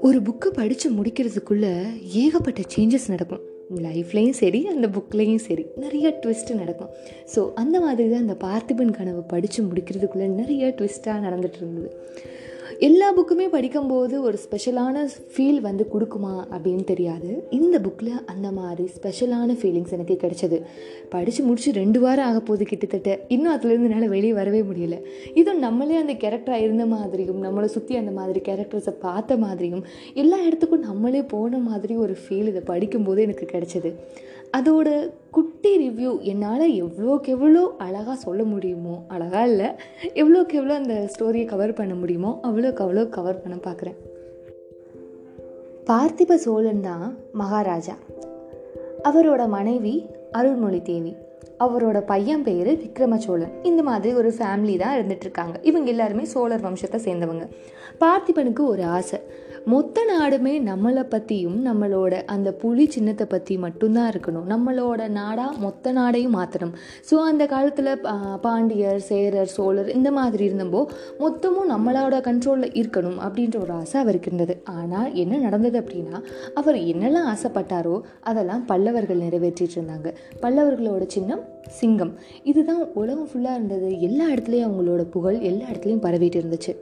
[0.00, 1.72] ஒரு புக்கை படித்து முடிக்கிறதுக்குள்ளே
[2.12, 3.40] ஏகப்பட்ட சேஞ்சஸ் நடக்கும்.
[3.74, 6.88] லைஃப்லேயும் சரி அந்த புக்லேயும் சரி நிறைய ட்விஸ்ட்டு நடக்கும்.
[7.36, 11.96] ஸோ அந்த மாதிரி தான் அந்த பார்த்திபன் கனவு படித்து முடிக்கிறதுக்குள்ளே நிறைய ட்விஸ்ட்டாக நடந்துகிட்டு இருந்தது.
[12.80, 17.46] எல்லா புக்குமே படிக்கும்போது ஒரு ஸ்பெஷலான ஃபீல் வந்து கொடுக்குமா அப்படின்னு தெரியாது.
[17.50, 20.62] இந்த புக்கில் அந்த மாதிரி ஸ்பெஷலான ஃபீலிங்ஸ் எனக்கு கிடைச்சது.
[21.08, 23.20] படித்து முடிச்சு ரெண்டு வாரம் ஆக போகுது கிட்டத்தட்ட.
[23.28, 25.00] இன்னும் அதுலேருந்து என்னால் வெளியே வரவே முடியல.
[25.34, 29.84] இதுவும் நம்மளே அந்த கேரக்டராக இருந்த மாதிரியும் நம்மளை சுற்றி அந்த மாதிரி கேரக்டர்ஸை பார்த்த மாதிரியும்
[30.14, 33.94] எல்லா இடத்துக்கும் நம்மளே போன மாதிரி ஒரு ஃபீல் இதை படிக்கும்போது எனக்கு கிடைச்சது.
[34.52, 39.66] அதோட குட்டி ரிவ்யூ என்னால் எவ்வளோக்கு எவ்வளோ அழகாக சொல்ல முடியுமோ அழகாக இல்லை
[40.14, 43.98] எவ்வளோக்கு எவ்வளோ அந்த ஸ்டோரியை கவர் பண்ண முடியுமோ அவ்வளோக்கு அவ்வளோ கவர் பண்ண பார்க்குறேன்
[45.86, 47.94] பார்த்திப சோழன் தான் மகாராஜா.
[49.04, 51.16] அவரோட மனைவி அருள்மொழி தேவி
[51.58, 56.98] அவரோட பையன் பேர் விக்ரம சோழன் இந்த மாதிரி ஒரு ஃபேமிலி தான் இருந்துகிட்ருக்காங்க இவங்க எல்லாருமே சோழர் வம்சத்தை
[57.04, 57.48] சேர்ந்தவங்க.
[58.00, 59.20] பார்த்திபனுக்கு ஒரு ஆசை.
[59.72, 64.44] மொத்த நாடுமே நம்மளை பற்றியும் நம்மளோட அந்த புலி சின்னத்தை பற்றி மட்டும்தான் இருக்கணும்.
[64.52, 66.74] நம்மளோட நாடாக மொத்த நாடையும் மாற்றணும்
[67.08, 67.90] ஸோ அந்த காலத்தில்
[68.44, 70.82] பாண்டியர் சேரர் சோழர் இந்த மாதிரி இருந்தப்போ
[71.24, 74.56] மொத்தமும் நம்மளோட கண்ட்ரோலில் இருக்கணும் அப்படின்ற ஒரு ஆசை அவருக்கு இருந்தது.
[74.76, 76.20] ஆனால் என்ன நடந்தது அப்படின்னா
[76.60, 77.96] அவர் என்னெல்லாம் ஆசைப்பட்டாரோ
[78.30, 80.10] அதெல்லாம் பல்லவர்கள் நிறைவேற்றிட்டு இருந்தாங்க.
[80.44, 81.44] பல்லவர்களோட சின்னம்
[81.80, 82.14] சிங்கம்.
[82.50, 83.88] இதுதான் உலகம் ஃபுல்லாக இருந்தது.
[84.08, 86.74] எல்லா இடத்துலையும் அவங்களோட புகழ் எல்லா இடத்துலையும் பரவிட்டு இருந்துச்சு.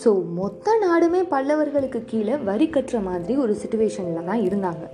[0.00, 4.84] ஸோ மொத்த நாடுமே பல்லவர்களுக்கு கீழே வரி கட்டுற மாதிரி ஒரு சுச்சுவேஷனில் தான் இருந்தாங்க.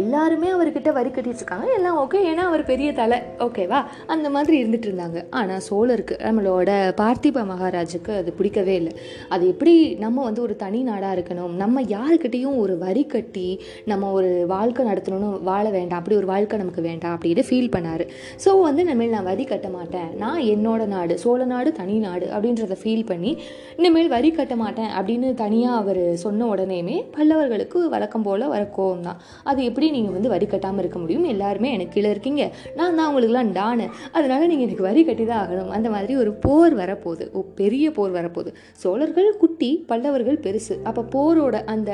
[0.00, 1.66] எல்லாருமே அவர்கிட்ட வரி கட்டிட்டுருக்காங்க.
[1.76, 3.18] எல்லாம் ஓகே ஏன்னா அவர் பெரிய தலை.
[3.44, 3.80] ஓகேவா
[4.14, 8.92] அந்த மாதிரி இருந்துட்டு இருந்தாங்க ஆனால் சோழருக்கு நம்மளோட பார்த்திப மகாராஜுக்கு அது பிடிக்கவே இல்லை.
[9.34, 11.52] அது எப்படி நம்ம வந்து ஒரு தனி நாடாக இருக்கணும்?
[11.62, 13.46] நம்ம யாருக்கிட்டேயும் ஒரு வரி கட்டி
[13.92, 16.00] நம்ம ஒரு வாழ்க்கை நடத்தணும்னு வாழ வேண்டாம்.
[16.00, 18.04] அப்படி ஒரு வாழ்க்கை நமக்கு வேண்டாம் அப்படின்னு ஃபீல் பண்ணார்.
[18.46, 20.10] ஸோ வந்து இனிமேல் நான் வரி கட்ட மாட்டேன்.
[20.24, 23.32] நான் என்னோட நாடு சோழ நாடு தனி நாடு அப்படின்றத ஃபீல் பண்ணி
[23.78, 29.20] இனிமேல் வரி கட்ட மாட்டேன் அப்படின்னு தனியாக அவர் சொன்ன உடனேயுமே பல்லவர்களுக்கு வழக்கம் போல் வர கோவம் தான்
[29.50, 31.24] அது எப்படி எப்படி நீங்கள் வந்து வரி கட்டாமல் இருக்க முடியும்?
[31.32, 32.42] எல்லாருமே எனக்கு கீழே இருக்கீங்க.
[32.78, 33.86] நான் தான் உங்களுக்குலாம் டானு.
[34.16, 35.70] அதனால் நீங்கள் எனக்கு வரி கட்டி தான் ஆகணும்.
[35.76, 37.24] அந்த மாதிரி ஒரு போர் வரப்போகுது.
[37.58, 38.50] பெரிய போர் வரப்போகுது.
[38.82, 40.76] சோழர்கள் குட்டி பல்லவர்கள் பெருசு.
[40.90, 41.90] அப்போ போரோட அந்த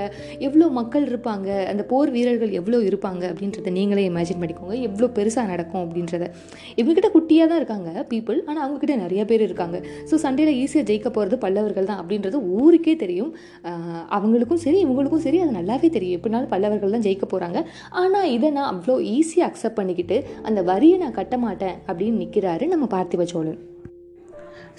[0.48, 4.76] எவ்வளோ மக்கள் இருப்பாங்க அந்த போர் வீரர்கள் எவ்வளோ இருப்பாங்க அப்படின்றத நீங்களே இமேஜின் பண்ணிக்கோங்க.
[4.90, 6.28] எவ்வளோ பெருசாக நடக்கும் அப்படின்றத.
[6.82, 9.80] இவங்ககிட்ட குட்டியாக தான் இருக்காங்க பீப்புள் ஆனால் அவங்கக்கிட்ட நிறைய பேர் இருக்காங்க.
[10.12, 13.34] ஸோ சண்டையில் ஈஸியாக ஜெயிக்க போகிறது பல்லவர்கள் தான் அப்படின்றது ஊருக்கே தெரியும்.
[14.18, 15.40] அவங்களுக்கும் சரி இவங்களுக்கும் சரி.
[15.46, 16.16] அது நல்லாவே தெரியும்.
[16.20, 17.58] எப்படினாலும் பல்லவர்கள் தான் ஜெயிக்க போகிறாங்க
[17.90, 22.86] ஆனால் இதை நான் அவ்வளோ ஈஸியாக அக்செப்ட் பண்ணிக்கிட்டு அந்த வரியை நான் கட்ட மாட்டேன் அப்படின்னு நிற்கிறாரு நம்ம
[22.96, 23.60] பார்த்திப சோழன்.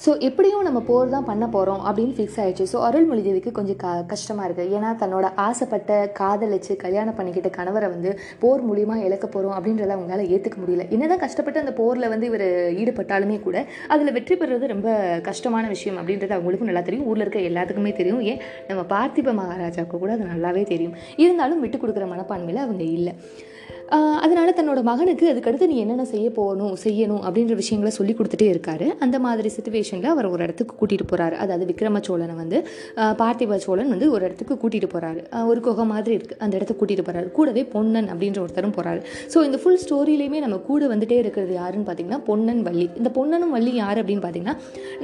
[0.03, 3.89] ஸோ எப்படியும் நம்ம போர் தான் பண்ண போகிறோம் அப்படின்னு ஃபிக்ஸ் ஆகிடுச்சு ஸோ அருள்மொழி தேவிக்கு கொஞ்சம் க
[4.11, 8.11] கஷ்டமாக இருக்குது ஏன்னா தன்னோட ஆசைப்பட்ட காதலிச்சு கல்யாணம் பண்ணிக்கிட்ட கணவரை வந்து
[8.43, 10.85] போர் மூலியமாக இழக்க போகிறோம் அப்படின்றத அவங்களால ஏற்றுக்க முடியல.
[10.95, 12.45] என்னதான் கஷ்டப்பட்டு அந்த போரில் வந்து இவர்
[12.81, 13.57] ஈடுபட்டாலுமே கூட
[13.95, 14.89] அதில் வெற்றி பெறுறது ரொம்ப
[15.29, 17.07] கஷ்டமான விஷயம் அப்படின்றது அவங்களுக்கும் நல்லா தெரியும்.
[17.11, 18.25] ஊரில் இருக்க எல்லாத்துக்குமே தெரியும்.
[18.33, 18.41] ஏன்?
[18.71, 20.97] நம்ம பார்த்திப மகாராஜாவுக்கு கூட அது நல்லாவே தெரியும்.
[21.25, 23.15] இருந்தாலும் விட்டு கொடுக்குற மனப்பான்மையில் அவங்க இல்லை.
[24.25, 28.85] அதனால் தன்னோட மகனுக்கு அதுக்கடுத்து நீ என்னென்ன செய்ய போகணும் செய்யணும் அப்படின்ற விஷயங்களை சொல்லி கொடுத்துட்டே இருக்காரு.
[29.03, 32.57] அந்த மாதிரி சுச்சுவேஷனில் அவர் ஒரு இடத்துக்கு கூட்டிகிட்டு போகிறாரு அதாவது விக்ரம சோழனை வந்து
[33.21, 37.27] பார்த்திப சோழன் வந்து ஒரு இடத்துக்கு கூட்டிகிட்டு போகிறாரு ஒரு குகை மாதிரி இருக்குது அந்த இடத்துக்கு கூட்டிகிட்டு போகிறாரு
[37.37, 39.01] கூடவே பொன்னன் அப்படின்ற ஒருத்தரும் போகிறாரு
[39.33, 42.87] ஸோ இந்த ஃபுல் ஸ்டோரியிலையுமே நம்ம கூட வந்துட்டே இருக்கிறது யாருன்னு பார்த்தீங்கன்னா பொன்னன் வள்ளி.
[43.01, 44.55] இந்த பொன்னனும் வள்ளி யார் அப்படின்னு பார்த்தீங்கன்னா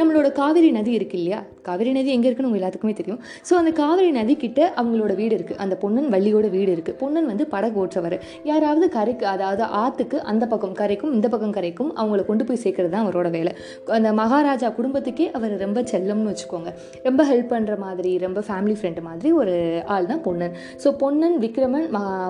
[0.01, 1.41] நம்மளோட காவிரி நதி இருக்கு இல்லையா?
[1.67, 3.21] காவிரி நதி எங்கே இருக்குன்னு உங்கள் எல்லாத்துக்குமே தெரியும்.
[3.47, 7.47] ஸோ அந்த காவிரி நதி கிட்ட அவங்களோட வீடு இருக்குது அந்த பொன்னன் வள்ளியோட வீடு இருக்குது பொன்னன் வந்து
[7.55, 8.17] படகு ஓட்டுறவர்.
[8.51, 12.93] யாராவது அதாவது கரைக்கு அதாவது ஆற்றுக்கு அந்த பக்கம் கரைக்கும் இந்த பக்கம் கரைக்கும் அவங்கள கொண்டு போய் சேர்க்கறது
[12.95, 13.51] தான் அவரோட வேலை.
[13.97, 16.71] அந்த மகாராஜா குடும்பத்துக்கே அவர் ரொம்ப செல்லம்னு வச்சுக்கோங்க.
[17.07, 19.55] ரொம்ப ஹெல்ப் பண்ணுற மாதிரி ரொம்ப ஃபேமிலி ஃப்ரெண்டு மாதிரி ஒரு
[19.95, 20.55] ஆள் தான் பொன்னன்.
[20.83, 21.89] ஸோ பொன்னன் விக்ரமன்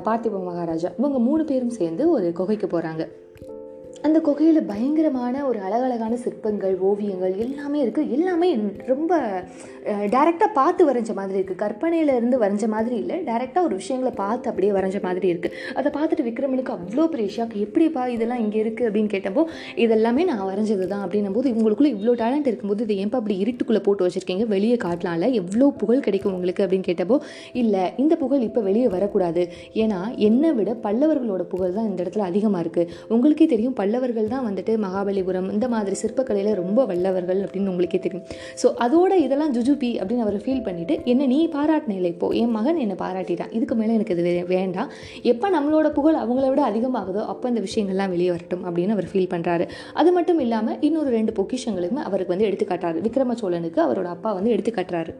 [0.09, 3.05] பார்த்திப மகாராஜா இவங்க மூணு பேரும் சேர்ந்து ஒரு குகைக்கு போகிறாங்க
[4.07, 8.49] அந்த குகையில் பயங்கரமான ஒரு அழகழகான சிற்பங்கள் ஓவியங்கள் எல்லாமே இருக்குது எல்லாமே
[8.91, 9.13] ரொம்ப
[10.13, 13.17] டேரெக்டாக பார்த்து வரைஞ்ச மாதிரி இருக்குது கற்பனையிலேருந்து வரைஞ்ச மாதிரி இல்லை.
[13.29, 18.03] டேரெக்டாக ஒரு விஷயங்களை பார்த்து அப்படியே வரைஞ்ச மாதிரி இருக்குது அதை பார்த்துட்டு விக்ரமனுக்கு அவ்வளோ பெரிய ஷாக் எப்படிப்பா
[18.15, 19.43] இதெல்லாம் இங்கே இருக்குது அப்படின்னு கேட்டப்போ
[19.85, 24.05] இதெல்லாமே நான் வரைஞ்சது தான் அப்படின்னும் போது இவங்களுக்குள்ளே இவ்வளோ டேலண்ட் இருக்கும்போது இதை ஏன்பா அப்படி இருட்டுக்குள்ளே போட்டு
[24.07, 24.47] வச்சுருக்கீங்க?
[24.55, 25.29] வெளியே காட்டலாம்ல?
[25.41, 26.63] எவ்வளோ புகழ் கிடைக்கும் உங்களுக்கு?
[26.67, 27.19] அப்படின்னு கேட்டப்போ
[27.63, 29.45] இல்லை இந்த புகழ் இப்போ வெளியே வரக்கூடாது.
[29.83, 29.99] ஏன்னா
[30.29, 34.73] என்னை விட பல்லவர்களோட புகழ் தான் இந்த இடத்துல அதிகமாக இருக்குது உங்களுக்கே தெரியும் பல்ல பல்லவர்கள் தான் வந்துட்டு
[34.83, 38.25] மகாபலிபுரம் இந்த மாதிரி சிற்பக்கலையில் ரொம்ப வல்லவர்கள் அப்படின்னு உங்களுக்கே தெரியும்.
[38.61, 42.97] ஸோ அதோட இதெல்லாம் ஜுஜுபி அப்படின்னு அவர் ஃபீல் பண்ணிவிட்டு என்ன நீ பாராட்டினில்லை இப்போ என் மகன் என்னை
[43.01, 43.53] பாராட்டிட்டான்.
[43.59, 44.91] இதுக்கு மேலே எனக்கு இது வேண்டாம்.
[45.31, 49.67] எப்போ நம்மளோட புகழ் அவங்கள விட அதிகமாகுதோ அப்போ இந்த விஷயங்கள்லாம் வெளியே வரட்டும் அப்படின்னு அவர் ஃபீல் பண்ணுறாரு
[50.01, 53.01] அது மட்டும் இல்லாமல் இன்னொரு ரெண்டு பொக்கிஷங்களுமே அவருக்கு வந்து எடுத்துக்காட்டுறாரு.
[53.07, 55.13] விக்ரம சோழனுக்கு அவரோட அப்பா வந்து எடுத்துக்காட்டுறாரு.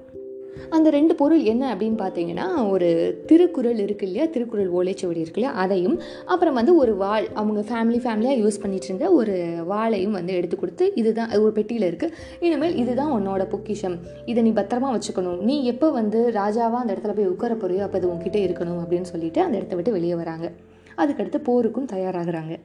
[0.70, 2.90] அந்த ரெண்டு பொருள் என்ன அப்படின்னு பார்த்தீங்கன்னா ஒரு
[3.26, 4.28] திருக்குறள் இருக்கு இல்லையா?
[4.32, 5.52] திருக்குறள் ஓலைச்சுவடி இருக்கு இல்லையா?
[5.52, 9.36] அதையும் அப்புறம் வந்து ஒரு வாள் அவங்க ஃபேமிலி ஃபேமிலியாக யூஸ் பண்ணிட்டு இருந்த ஒரு
[9.70, 13.98] வாளையும் வந்து எடுத்து கொடுத்து இதுதான் ஒரு பெட்டியில் இருக்குது இனிமேல் இதுதான் உன்னோட பொக்கிஷம்.
[14.26, 15.40] இதை நீ பத்திரமா வச்சுக்கணும்.
[15.40, 19.42] நீ எப்போ வந்து ராஜாவாக அந்த இடத்துல போய் உட்கார போறியோ அப்போ அது உங்ககிட்ட இருக்கணும் அப்படின்னு சொல்லிட்டு
[19.42, 20.52] அந்த இடத்த விட்டு வெளியே வராங்க.
[20.98, 22.56] அதுக்கடுத்து போருக்கும் தயாராகிறாங்க.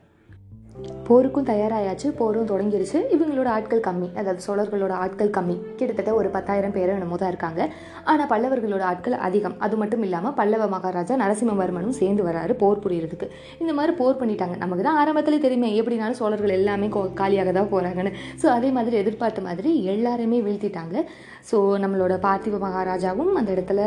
[1.04, 2.98] போருக்கும் தயாராயாச்சு போரும் தொடங்கிருச்சு.
[3.10, 4.16] இவங்களோட ஆட்கள் கம்மி.
[4.16, 5.60] அதாவது சோழர்களோட ஆட்கள் கம்மி.
[5.76, 7.70] கிட்டத்தட்ட ஒரு பத்தாயிரம் பேரும் என்னமோ தான் இருக்காங்க.
[8.04, 9.54] ஆனால் பல்லவர்களோட ஆட்கள் அதிகம்.
[9.58, 13.28] அது மட்டும் இல்லாமல் பல்லவ மகாராஜா நரசிம்மவர்மனும் சேர்ந்து வராரு போர் புரியறதுக்கு.
[13.58, 14.56] இந்த மாதிரி போர் பண்ணிட்டாங்க.
[14.56, 18.12] நமக்கு தான் ஆரம்பத்திலே தெரியுமே எப்படினாலும் சோழர்கள் எல்லாமே கோ- காலியாக தான் போகிறாங்கன்னு
[18.42, 21.04] ஸோ அதே மாதிரி எதிர்பார்த்த மாதிரி எல்லாருமே வீழ்த்திட்டாங்க.
[21.52, 23.80] ஸோ நம்மளோட பார்த்திப மகாராஜாவும் அந்த இடத்துல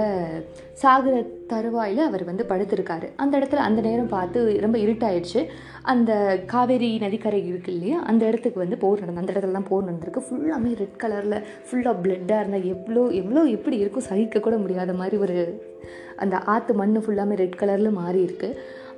[0.82, 3.10] சாகுற தருவாயில் அவர் வந்து படுத்திருக்காரு.
[3.16, 5.46] அந்த இடத்துல அந்த நேரம் பார்த்து ரொம்ப இருட்டாயிடுச்சு.
[5.82, 7.98] அந்த காவேரி நதிக்கரை இருக்கு இல்லையா?
[8.12, 10.26] அந்த இடத்துக்கு வந்து போர் நடந்து அந்த இடத்துல தான் போர் நடந்திருக்கு.
[10.28, 11.38] ஃபுல்லாமே ரெட் கலரில்
[11.68, 15.38] ஃபுல்லாக பிளட்டாக இருந்தால் எவ்வளோ எவ்வளோ எப்படி இருக்கும் சகிக்க கூட முடியாத மாதிரி ஒரு
[16.24, 18.50] அந்த ஆற்று மண் ஃபுல்லாமே ரெட் கலரில் மாறி இருக்கு.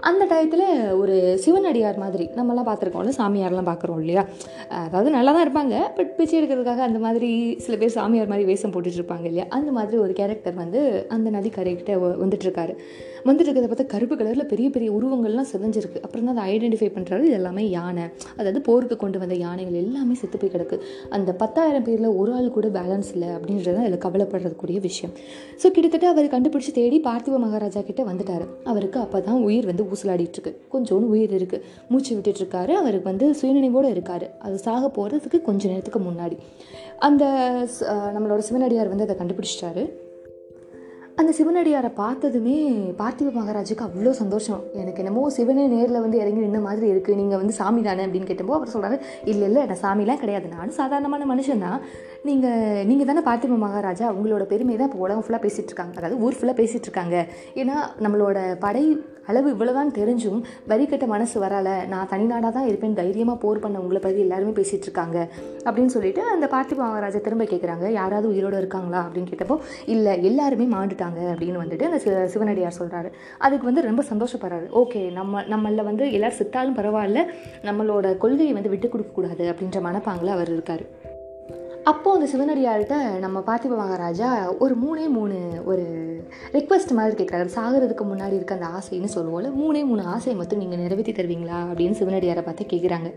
[0.07, 0.65] அந்த டயத்தில்
[1.01, 4.23] ஒரு சிவனடியார் மாதிரி நம்மலாம் பார்த்துருக்கோம்ல சாமியார்லாம் பார்க்குறோம் இல்லையா?
[4.87, 7.29] அதாவது நல்லா தான் இருப்பாங்க பட் பிச்சை எடுக்கிறதுக்காக அந்த மாதிரி
[7.65, 9.45] சில பேர் சாமியார் மாதிரி வேஷம் போட்டுட்ருப்பாங்க இல்லையா?
[9.57, 10.81] அந்த மாதிரி ஒரு கேரக்டர் வந்து
[11.15, 12.75] அந்த நதிக்கரைக்கிட்ட வந்துட்டுருக்காரு
[13.27, 15.99] வந்துட்டு இருக்கிறத பார்த்தா கருப்பு கலரில் பெரிய பெரிய உருவங்கள்லாம் சிதஞ்சிருக்கு.
[16.05, 18.05] அப்புறம் தான் அதை ஐடென்டிஃபை பண்ணுறாரு இது எல்லாமே யானை.
[18.39, 20.79] அதாவது போருக்கு கொண்டு வந்த யானைகள் எல்லாமே செத்து போய் கிடக்கு.
[21.17, 25.13] அந்த பத்தாயிரம் பேரில் ஒரு ஆள் கூட பேலன்ஸ் இல்லை அப்படின்றது தான் அதில் கவலைப்படுறதுக்கூடிய விஷயம்.
[25.61, 28.45] ஸோ கிட்டத்தட்ட அவர் கண்டுபிடிச்சு தேடி பார்த்திவ மகாராஜா கிட்டே வந்துட்டார்.
[28.71, 33.27] அவருக்கு அப்போ தான் உயிர் வந்து ஊசலாடிட்டு இருக்கு கொஞ்சோன்னு உயிர் இருக்குது மூச்சு விட்டுட்டு இருக்காரு அவருக்கு வந்து
[33.41, 34.27] சுயநினைவோடு இருக்காரு.
[34.47, 36.37] அது சாக போகிறதுக்கு கொஞ்ச நேரத்துக்கு முன்னாடி.
[37.07, 37.23] அந்த
[38.15, 39.85] நம்மளோட சிவனடியார் வந்து அதை கண்டுபிடிச்சிட்டாரு.
[41.21, 42.55] அந்த சிவனடியாரை பார்த்ததுமே
[42.99, 44.59] பார்த்திப மகாராஜுக்கு அவ்வளோ சந்தோஷம்.
[44.81, 48.55] எனக்கு என்னமோ சிவனே நேரில் வந்து இறங்கி நின்ன மாதிரி இருக்குது நீங்கள் வந்து சாமி தானே அப்படின்னு கேட்டப்போ
[48.57, 48.97] அவர் சொல்கிறாரு
[49.31, 50.47] இல்லை இல்லை நான் சாமிலாம் கிடையாது.
[50.55, 51.79] நானும் சாதாரணமான மனுஷன் தான்.
[52.29, 54.07] நீங்கள் நீங்கள் தானே பார்த்திப மகாராஜா?
[54.17, 55.95] உங்களோட பெருமை தான் இப்போ உலகம் ஃபுல்லாக பேசிகிட்டு இருக்காங்க.
[56.01, 57.17] அதாவது ஊர் ஃபுல்லாக பேசிகிட்டு இருக்காங்க.
[57.61, 58.85] ஏன்னா நம்மளோட படை
[59.27, 61.87] அளவு இவ்வளோதான் தெரிஞ்சும் வரி கட்ட மனசு வரல.
[61.87, 62.93] நான் தனிநாடாக தான் இருப்பேன்.
[62.93, 65.27] தைரியமாக போர் பண்ண உங்களை பற்றி எல்லாருமே பேசிகிட்டு இருக்காங்க.
[65.63, 71.19] அப்படின்னு சொல்லிட்டு அந்த பார்த்திப மகாராஜா திரும்ப கேட்குறாங்க யாராவது உயிரோடு இருக்காங்களா அப்படின்னு கேட்டப்போ இல்லை எல்லாருமே மாண்டுட்டாங்க.
[71.21, 74.67] அப்படின்னு வந்துட்டு அந்த சிவ சிவனடியார் சொல்கிறாரு அதுக்கு வந்து ரொம்ப சந்தோஷப்படுறாரு.
[74.75, 77.25] ஓகே நம்ம நம்மள வந்து எல்லோரும் சித்தாலும் பரவாயில்ல.
[77.61, 81.05] நம்மளோட கொள்கையை வந்து விட்டு கொடுக்கக்கூடாது அப்படின்ற மனப்பாங்கில் அவர் இருக்கார்.
[81.83, 85.35] அப்போது அந்த சிவனடியார்கிட்ட நம்ம பார்த்திப மகாராஜா ஒரு மூணே மூணு
[85.65, 85.85] ஒரு
[86.51, 87.49] ரிக்வஸ்ட் மாதிரி கேட்குறாரு.
[87.55, 92.43] சாகிறதுக்கு முன்னாடி இருக்க அந்த ஆசைன்னு சொல்லுவோம்ல மூணே மூணு ஆசையை மட்டும் நீங்கள் நிறைவேற்றி தருவீங்களா அப்படின்னு சிவனடியாரை
[92.43, 93.11] பார்த்து கேட்குறாங்க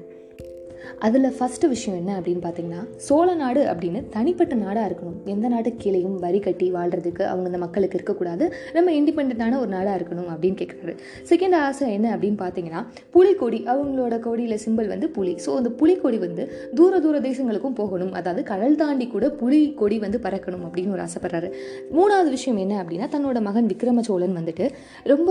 [1.06, 5.18] அதில் ஃபஸ்ட்டு விஷயம் என்ன அப்படின்னு பார்த்தீங்கன்னா சோழ நாடு அப்படின்னு தனிப்பட்ட நாடாக இருக்கணும்.
[5.34, 8.44] எந்த நாட்டு கீழேயும் வரி கட்டி வாழ்கிறதுக்கு அவங்க அந்த மக்களுக்கு இருக்கக்கூடாது.
[8.76, 10.94] நம்ம இண்டிபெண்ட்டான ஒரு நாடாக இருக்கணும் அப்படின்னு கேட்குறாரு
[11.30, 12.82] செகண்ட் ஆசை என்ன அப்படின்னு பார்த்தீங்கன்னா
[13.14, 15.34] புலிக்கொடி அவங்களோட கொடியில் சிம்பிள் வந்து புலி.
[15.46, 16.44] ஸோ அந்த புலிக்கொடி வந்து
[16.80, 18.12] தூர தூர தேசங்களுக்கும் போகணும்.
[18.20, 21.50] அதாவது கடல் தாண்டி கூட புலி கொடி வந்து பறக்கணும் அப்படின்னு ஒரு ஆசைப்படுறாரு.
[21.98, 24.68] மூணாவது விஷயம் என்ன அப்படின்னா தன்னோட மகன் விக்ரம சோழன் வந்துட்டு
[25.14, 25.30] ரொம்ப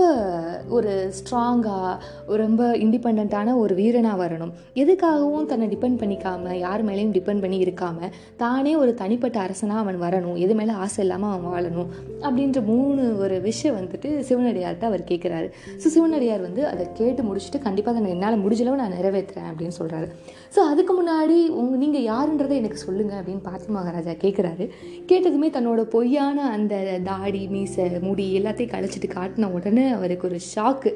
[0.78, 1.94] ஒரு ஸ்ட்ராங்காக
[2.42, 4.54] ரொம்ப இண்டிபெண்ட்டான ஒரு வீரனாக வரணும்.
[4.82, 10.36] எதுக்காகவும் தன்னை டிபெண்ட் பண்ணிக்காம யார் மேலேயும் டிபெண்ட் பண்ணி இருக்காம தானே ஒரு தனிப்பட்ட அரசனாக அவன் வரணும்.
[10.44, 11.88] எது மேலே ஆசை இல்லாமல் அவன் வாழணும்.
[12.22, 15.48] அப்படின்ற மூணு ஒரு விஷயம் வந்துட்டு சிவனடியார்கிட்ட அவர் கேட்குறாரு
[15.82, 20.08] ஸோ சிவனடியார் வந்து அதை கேட்டு முடிச்சுட்டு கண்டிப்பாக அதை என்னால் முடிஞ்சளவு நான் நிறைவேற்றுறேன் அப்படின்னு சொல்கிறாரு
[20.56, 24.66] ஸோ அதுக்கு முன்னாடி உங்க நீங்கள் யாருன்றதை எனக்கு சொல்லுங்கள் அப்படின்னு பார்த்தி மகாராஜா கேட்குறாரு
[25.06, 26.74] கேட்டதுமே தன்னோட பொய்யான அந்த
[27.04, 30.92] தாடி மீசை முடி எல்லாத்தையும் கழிச்சிட்டு காட்டின உடனே அவருக்கு ஒரு ஷாக்கு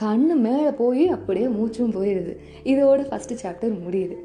[0.00, 2.32] கண்ணு மேலே போய் அப்படியே மூச்சும் போயிடுது
[2.64, 4.16] இதோட ஃபஸ்ட்டு சாப்டர் முடியுது.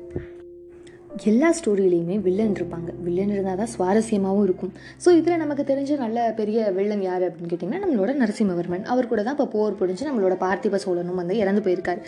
[1.29, 2.89] எல்லா ஸ்டோரியிலையுமே வில்லன் இருப்பாங்க.
[3.05, 4.71] வில்லன் இருந்தால் தான் சுவாரஸ்யமாகவும் இருக்கும்.
[5.03, 8.83] ஸோ இதில் நமக்கு தெரிஞ்ச நல்ல பெரிய வில்லன் யார் அப்படின்னு கேட்டிங்கன்னா நம்மளோட நரசிம்மவர்மன்.
[8.83, 12.01] அவர் கூட தான் இப்போ போர் புரிஞ்சு நம்மளோட பார்த்திப சோழனும் வந்து இறந்து போயிருக்காரு.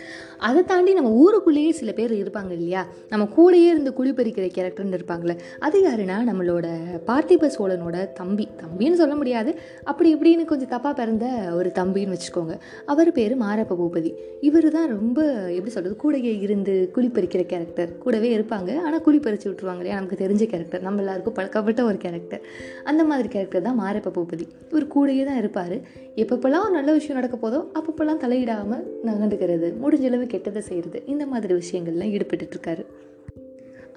[0.48, 2.86] அதை தாண்டி நம்ம ஊருக்குள்ளேயே சில பேர் இருப்பாங்க இல்லையா?
[3.12, 5.36] நம்ம கூடயே இருந்து குழிப்பறிக்கிற கேரக்டர்னு இருப்பாங்களே
[5.68, 6.66] அது யாருன்னா நம்மளோட
[7.10, 8.46] பார்த்திப சோழனோட தம்பி.
[8.62, 9.52] தம்பின்னு சொல்ல முடியாது.
[9.84, 11.26] அப்படி இப்படின்னு கொஞ்சம் தப்பாக பிறந்த
[11.58, 12.56] ஒரு தம்பின்னு வச்சுக்கோங்க.
[12.86, 14.12] அவர் பேர் மாரப்ப பூபதி.
[14.40, 15.20] இவர் தான் ரொம்ப
[15.58, 18.90] எப்படி சொல்கிறது கூடயே இருந்து குழிப்பறிக்கிற கேரக்டர் கூடவே இருப்பாங்க.
[18.92, 19.98] ஆனால் குழி பறித்து விட்ருவாங்க இல்லையா?
[19.98, 22.42] நமக்கு தெரிஞ்ச கேரக்டர் நம்ம எல்லாருக்கும் பழக்கப்பட்ட ஒரு கேரக்டர்
[22.84, 24.46] அந்த மாதிரி கேரக்டர் தான் மாரப்ப பூபதி.
[24.70, 25.76] இவர் கூடையே தான் இருப்பார்.
[26.22, 32.50] எப்பப்பெல்லாம் நல்ல விஷயம் நடக்க போதோ அப்பப்பெல்லாம் தலையிடாமல் நகண்டுக்கிறது முடிஞ்சளவு கெட்டதை செய்கிறது இந்த மாதிரி விஷயங்கள்லாம் ஈடுபட்டுருக்காரு
[32.52, 32.84] இருக்காரு.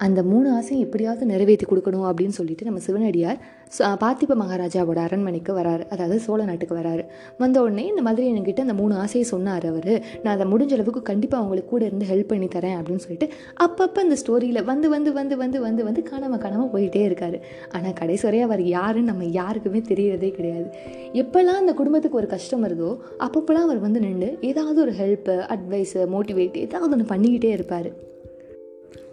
[0.04, 3.38] அந்த மூணு ஆசையும் எப்படியாவது நிறைவேற்றி கொடுக்கணும் அப்படின்னு சொல்லிட்டு நம்ம சிவனடியார்
[4.02, 5.84] பார்த்திப மகாராஜாவோட அரண்மனைக்கு வராரு.
[5.94, 7.02] அதாவது சோழ நாட்டுக்கு வராரு.
[7.42, 9.94] வந்த உடனே இந்த மாதிரி என்கிட்ட அந்த மூணு ஆசையை சொன்னார் அவர்.
[10.22, 13.28] நான் அதை முடிஞ்ச அளவுக்கு கண்டிப்பாக அவங்களுக்கு கூட இருந்து ஹெல்ப் பண்ணி தரேன் அப்படின்னு சொல்லிட்டு
[13.66, 17.40] அப்பப்போ அந்த ஸ்டோரியில் வந்து வந்து வந்து வந்து வந்து வந்து காணாமல் காணாமல் போயிட்டே இருக்காரு.
[17.76, 20.68] ஆனால் கடைசி வரையும் அவர் யாருன்னு நம்ம யாருக்குமே தெரியறதே கிடையாது.
[21.22, 22.90] எப்போல்லாம் அந்த குடும்பத்துக்கு ஒரு கஷ்டம் வருதோ
[23.26, 27.90] அப்பப்போலாம் அவர் வந்து நின்று ஏதாவது ஒரு ஹெல்ப்பு அட்வைஸு மோட்டிவேட் ஏதாவது ஒன்று பண்ணிக்கிட்டே இருப்பார்.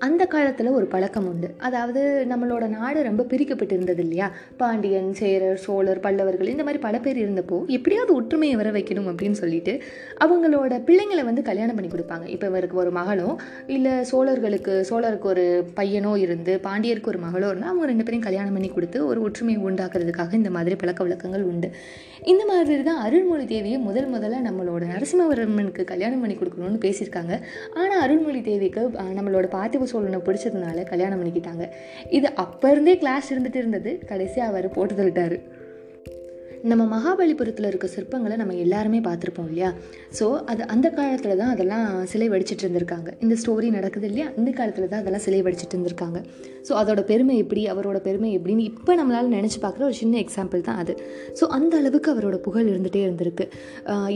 [0.05, 1.49] அந்த காலத்தில் ஒரு பழக்கம் உண்டு.
[1.67, 4.27] அதாவது நம்மளோட நாடு ரொம்ப பிரிக்கப்பட்டு இருந்தது இல்லையா
[4.61, 9.73] பாண்டியன் சேரர் சோழர் பல்லவர்கள் இந்த மாதிரி பல பேர் இருந்தப்போ எப்படியாவது ஒற்றுமையை வர வைக்கணும் அப்படின்னு சொல்லிட்டு
[10.25, 12.25] அவங்களோட பிள்ளைங்களை வந்து கல்யாணம் பண்ணி கொடுப்பாங்க.
[12.35, 13.29] இப்போ இவருக்கு ஒரு மகளோ
[13.75, 15.45] இல்லை சோழர்களுக்கு சோழருக்கு ஒரு
[15.79, 20.33] பையனோ இருந்து பாண்டியருக்கு ஒரு மகளோ இருந்தால் அவங்க ரெண்டு பேரையும் கல்யாணம் பண்ணி கொடுத்து ஒரு ஒற்றுமையை உண்டாக்குறதுக்காக
[20.41, 21.69] இந்த மாதிரி பழக்க வழக்கங்கள் உண்டு.
[22.33, 27.33] இந்த மாதிரி தான் அருள்மொழி தேவியை முதல் முதல்ல நம்மளோட நரசிம்மவர்மனுக்கு கல்யாணம் பண்ணி கொடுக்கணும்னு பேசியிருக்காங்க.
[27.79, 28.83] ஆனால் அருள்மொழி தேவிக்கு
[29.17, 31.65] நம்மளோட பார்த்திப சோழனை பிடிச்சதுனால கல்யாணம் பண்ணிக்கிட்டாங்க.
[32.19, 33.93] இது அப்போ இருந்தே கிளாஸ் இருந்துட்டு இருந்தது.
[34.11, 35.39] கடைசியாக அவர் போட்டு தள்ளிட்டாரு.
[36.71, 39.69] நம்ம மகாபலிபுரத்தில் இருக்க சிற்பங்களை நம்ம எல்லாருமே பார்த்துருப்போம் இல்லையா?
[40.17, 43.09] ஸோ அது அந்த காலத்தில் தான் அதெல்லாம் சிலை வடிச்சிட்டு இருந்திருக்காங்க.
[43.23, 44.27] இந்த ஸ்டோரி நடக்குது இல்லையா?
[44.39, 46.19] இந்த காலத்தில் தான் அதெல்லாம் சிலை வடிச்சிட்டு இருந்திருக்காங்க.
[46.67, 50.79] ஸோ அதோட பெருமை எப்படி அவரோட பெருமை எப்படின்னு இப்போ நம்மளால் நினச்சி பார்க்குற ஒரு சின்ன எக்ஸாம்பிள் தான்
[50.83, 50.95] அது.
[51.41, 53.47] ஸோ அந்த அளவுக்கு அவரோட புகழ் இருந்துகிட்டே இருந்திருக்கு.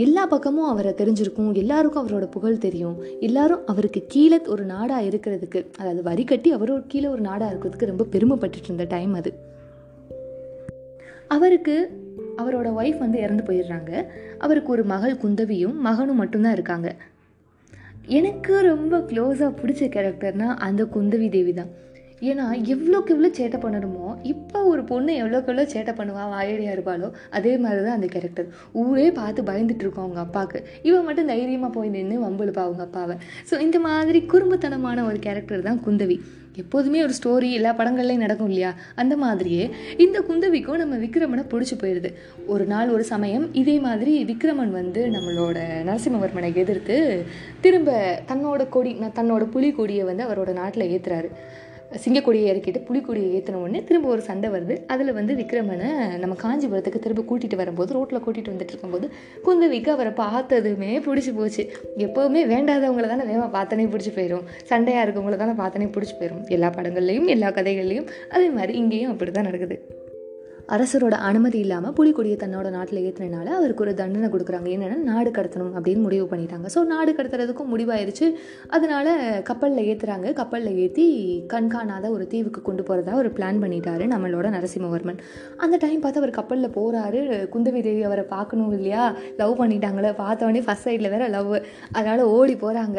[0.06, 1.52] எல்லா பக்கமும் அவரை தெரிஞ்சிருக்கும்.
[1.66, 2.98] எல்லாருக்கும் அவரோட புகழ் தெரியும்.
[3.30, 8.10] எல்லாரும் அவருக்கு கீழே ஒரு நாடாக இருக்கிறதுக்கு அதாவது வரி கட்டி அவரோட கீழே ஒரு நாடாக இருக்கிறதுக்கு ரொம்ப
[8.16, 9.32] பெருமைப்பட்டுட்டு இருந்த டைம் அது.
[11.36, 11.74] அவருக்கு
[12.42, 13.92] அவரோட ஒய்ஃப் வந்து இறந்து போயிடுறாங்க.
[14.40, 16.90] அவருக்கு ஒரு மகள் குந்தவியும் மகனும் மட்டும்தான் இருக்காங்க.
[18.20, 21.72] எனக்கு ரொம்ப க்ளோஸாக பிடிச்ச கேரக்டர்னால் அந்த குந்தவி தேவி தான்.
[22.22, 27.58] ஏன்னா எவ்வளோக்கு எவ்வளோ சேட்டை பண்ணணுமோ இப்போ ஒரு பொண்ணு எவ்வளோக்கு எவ்வளோ சேட்டை பண்ணுவா வாயடியாக இருப்பாளோ அதே
[27.58, 30.60] மாதிரி தான் அந்த கேரக்டர் ஊரே பார்த்து பயந்துட்டுருக்கோம் அவங்க அப்பாவுக்கு.
[30.82, 33.18] இவன் மட்டும் தைரியமாக போய் நின்று வம்புழுப்பா அவங்க அப்பாவை.
[33.52, 36.18] ஸோ இந்த மாதிரி குறும்புத்தனமான ஒரு கேரக்டர் தான் குந்தவி.
[36.58, 38.72] எப்போதுமே ஒரு ஸ்டோரி எல்லா படங்கள்லையும் நடக்கும் இல்லையா?
[38.96, 39.64] அந்த மாதிரியே
[39.98, 42.10] இந்த குந்தவிக்கும் நம்ம விக்ரமனை பிடிச்சி போயிடுது
[42.48, 46.98] ஒரு நாள் ஒரு சமயம் இதே மாதிரி விக்ரமன் வந்து நம்மளோட நரசிம்மவர்மனை எதிர்த்து
[47.62, 47.92] திரும்ப
[48.28, 51.30] தன்னோட கொடி தன்னோட புலி கொடியை வந்து அவரோட நாட்டில் ஏற்றுறாரு
[52.04, 54.76] சிங்கக்கொடியை இறக்கிட்டு புலிக்கொடியை ஏற்றின உடனே திரும்ப ஒரு சண்டை வருது.
[54.88, 55.90] அதில் வந்து விக்ரமனை
[56.24, 59.10] நம்ம காஞ்சிபுரத்துக்கு திரும்ப கூட்டிகிட்டு வரும்போது ரோட்டில் கூட்டிகிட்டு வந்துட்டு இருக்கும்போது
[59.46, 61.66] குந்தவிக்கு அவரை பார்த்ததுமே பிடிச்சி போச்சு.
[62.06, 67.32] எப்போவுமே வேண்டாதவங்கள தானே வேகமாக பார்த்தனே பிடிச்சி போயிடும் சண்டையாக இருக்கவங்கள தானே பார்த்தனே பிடிச்சி போயிடும் எல்லா படங்கள்லையும்
[67.36, 69.78] எல்லா கதைகள்லையும் அதே மாதிரி இங்கேயும் அப்படி தான் நடக்குது.
[70.76, 74.68] அரசரோட அனுமதி இல்லாமல் புலிக்கொடியை தன்னோட நாட்டில் ஏற்றினால அவருக்கு ஒரு தண்டனை கொடுக்குறாங்க.
[74.76, 76.68] என்னென்னா நாடு கடத்தணும் அப்படின்னு முடிவு பண்ணிட்டாங்க.
[76.74, 78.28] ஸோ நாடு கடத்துறதுக்கும் முடிவாயிருச்சு.
[78.76, 79.14] அதனால
[79.50, 81.06] கப்பலில் ஏற்றுறாங்க கப்பலில் ஏற்றி
[81.54, 85.22] கண்காணாத ஒரு தீவுக்கு கொண்டு போகிறதா ஒரு பிளான் பண்ணிட்டாரு நம்மளோட நரசிம்மவர்மன்.
[85.66, 87.22] அந்த டைம் பார்த்து அவர் கப்பலில் போகிறாரு
[87.54, 89.06] குந்தவி தேவி அவரை பார்க்கணும் இல்லையா?
[89.40, 90.12] லவ் பண்ணிட்டாங்களே.
[90.24, 91.54] பார்த்தோடனே ஃபஸ்ட் சைடில் வேற லவ்
[91.96, 92.98] அதனால் ஓடி போகிறாங்க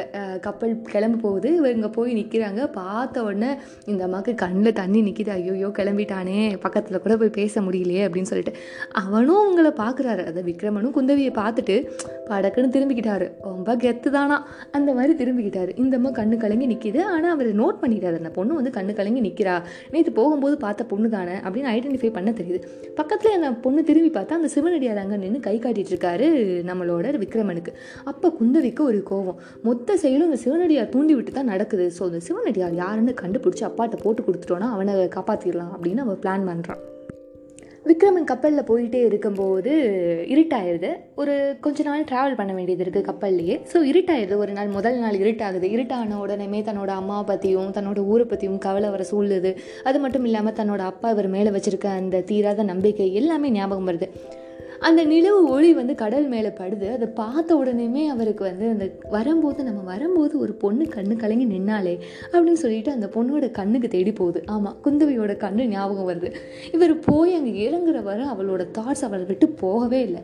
[0.48, 1.50] கப்பல் கிளம்பி போகுது.
[1.60, 3.52] இவங்க போய் நிற்கிறாங்க பார்த்த உடனே
[3.92, 6.40] இந்த அம்மாவுக்கு கண்ணில் தண்ணி நிற்கிது ஐயோயோ கிளம்பிட்டானே.
[6.66, 8.54] பக்கத்தில் கூட போய் பேச முடியலையே அப்படின்னு சொல்லிட்டு.
[9.02, 10.24] அவனும் அவங்கள பார்க்குறாரு.
[10.30, 11.76] அதை விக்ரமனும் குந்தவியை பார்த்துட்டு
[12.30, 13.26] படக்குன்னு திரும்பிக்கிட்டாரு.
[13.48, 14.36] ரொம்ப கெத்து தானா?
[14.76, 15.70] அந்த மாதிரி திரும்பிக்கிட்டாரு.
[15.82, 18.16] இந்த அம்மா கண்ணு கலங்கி நிற்கிது ஆனால் அவர் நோட் பண்ணிட்டாரு.
[18.22, 19.54] அந்த பொண்ணு வந்து கண்ணு கலங்கி நிற்கிறா
[19.92, 22.60] நேற்று போகும்போது பார்த்த பொண்ணு தானே அப்படின்னு ஐடென்டிஃபை பண்ண தெரியுது.
[23.00, 26.28] பக்கத்தில் அந்த பொண்ணு திரும்பி பார்த்தா அந்த சிவனடியார் அங்கே நின்று கை காட்டிட்டு இருக்காரு
[26.70, 27.74] நம்மளோட விக்ரமனுக்கு.
[28.12, 29.40] அப்போ குந்தவிக்கு ஒரு கோவம்.
[29.68, 31.86] மொத்த செயலும் இந்த சிவனடியார் தூண்டி விட்டு தான் நடக்குது.
[31.98, 36.82] ஸோ இந்த சிவனடியார் யாருன்னு கண்டுபிடிச்சி அப்பாட்ட போட்டு கொடுத்துட்டோன்னா அவனை காப்பாற்றிடலாம் அப்படின்னு அவன் பிளான் பண்ணுறான்
[37.88, 39.72] விக்ரமன் கப்பலில் போயிட்டே இருக்கும்போது
[40.32, 40.90] இருட்டாயிருது.
[41.20, 43.56] ஒரு கொஞ்ச நாள் ட்ராவல் பண்ண வேண்டியது இருக்குது கப்பல்லையே.
[43.72, 44.36] ஸோ இருட்டாயிருது.
[44.44, 45.68] ஒரு நாள் முதல் நாள் இருட்டாகுது.
[45.76, 49.52] இருட்டான உடனே தன்னோட அம்மாவை பற்றியும் தன்னோட ஊரை பற்றியும் கவலை வர சூழ்லுது
[49.90, 54.08] அது மட்டும் இல்லாமல் தன்னோட அப்பா இவர் மேலே வச்சுருக்க அந்த தீராத நம்பிக்கை எல்லாமே ஞாபகம் வருது.
[54.86, 56.86] அந்த நிலவு ஒளி வந்து கடல் மேலே படுது.
[56.92, 61.94] அதை பார்த்த உடனேமே அவருக்கு வந்து அந்த வரும்போது நம்ம வரும்போது ஒரு பொண்ணு கண்ணு கலங்கி நின்னாலே
[62.32, 64.42] அப்படின்னு சொல்லிட்டு அந்த பொண்ணோட கண்ணுக்கு தேடி போகுது.
[64.46, 66.30] ஆமாம் குந்தவியோட கண்ணு ஞாபகம் வருது.
[66.72, 70.22] இவர் போய் அங்கே இறங்குற வர அவளோட தாட்ஸ் அவளை விட்டு போகவே இல்லை.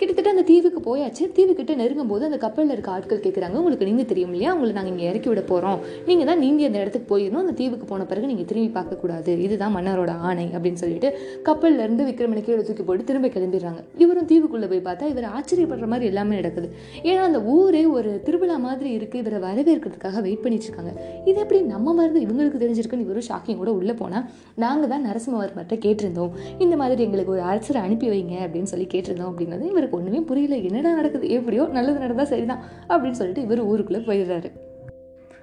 [0.00, 1.24] கிட்டத்தட்ட அந்த தீவுக்கு போயாச்சு.
[1.36, 4.50] தீவுக்கிட்ட நெருங்கும் போது அந்த கப்பலில் இருக்க ஆட்கள் கேட்குறாங்க உங்களுக்கு நீங்கள் தெரியும் இல்லையா?
[4.56, 8.04] உங்களை நாங்கள் இங்கே இறக்கி விட போகிறோம் நீங்கள் தான் நீங்கள் அந்த இடத்துக்கு போயிடணும் அந்த தீவுக்கு போன
[8.10, 11.10] பிறகு நீங்கள் திரும்பி பார்க்கக்கூடாது இதுதான் மன்னரோட ஆணை அப்படின்னு சொல்லிட்டு
[11.48, 13.80] கப்பல்லேருந்து விக்ரமனை கீழே தூக்கி போட்டு திரும்ப கிளம்பிடுறாங்க.
[14.04, 16.68] இவரும் தீவுக்குள்ளே போய் பார்த்தா இவர் ஆச்சரியப்படுற மாதிரி எல்லாமே நடக்குது.
[17.08, 20.92] ஏன்னா அந்த ஊரே ஒரு திருவிழா மாதிரி இருக்குது இவரை வரவேற்கிறதுக்காக வெயிட் பண்ணிட்டு இருக்காங்க.
[21.28, 24.26] இது எப்படி நம்ம மருந்து இவங்களுக்கு தெரிஞ்சிருக்குன்னு இவரும் ஷாக்கிங் கூட உள்ளே போனால்
[24.64, 26.32] நாங்கள் தான் நரசிம்மவர்மர்கிட்ட கேட்டிருந்தோம்.
[26.66, 30.56] இந்த மாதிரி எங்களுக்கு ஒரு அரசரை அனுப்பி வைங்க அப்படின்னு சொல்லி கேட்டிருந்தோம் அப்படிங்கிறது இவர் இவருக்கு ஒன்றுமே புரியல.
[30.56, 31.28] என்னடா நடக்குது?
[31.28, 34.50] எப்படியோ நல்லது நடந்தால் சரிதான் அப்படின்னு சொல்லிட்டு இவர் ஊருக்குள்ளே போயிடுறாரு.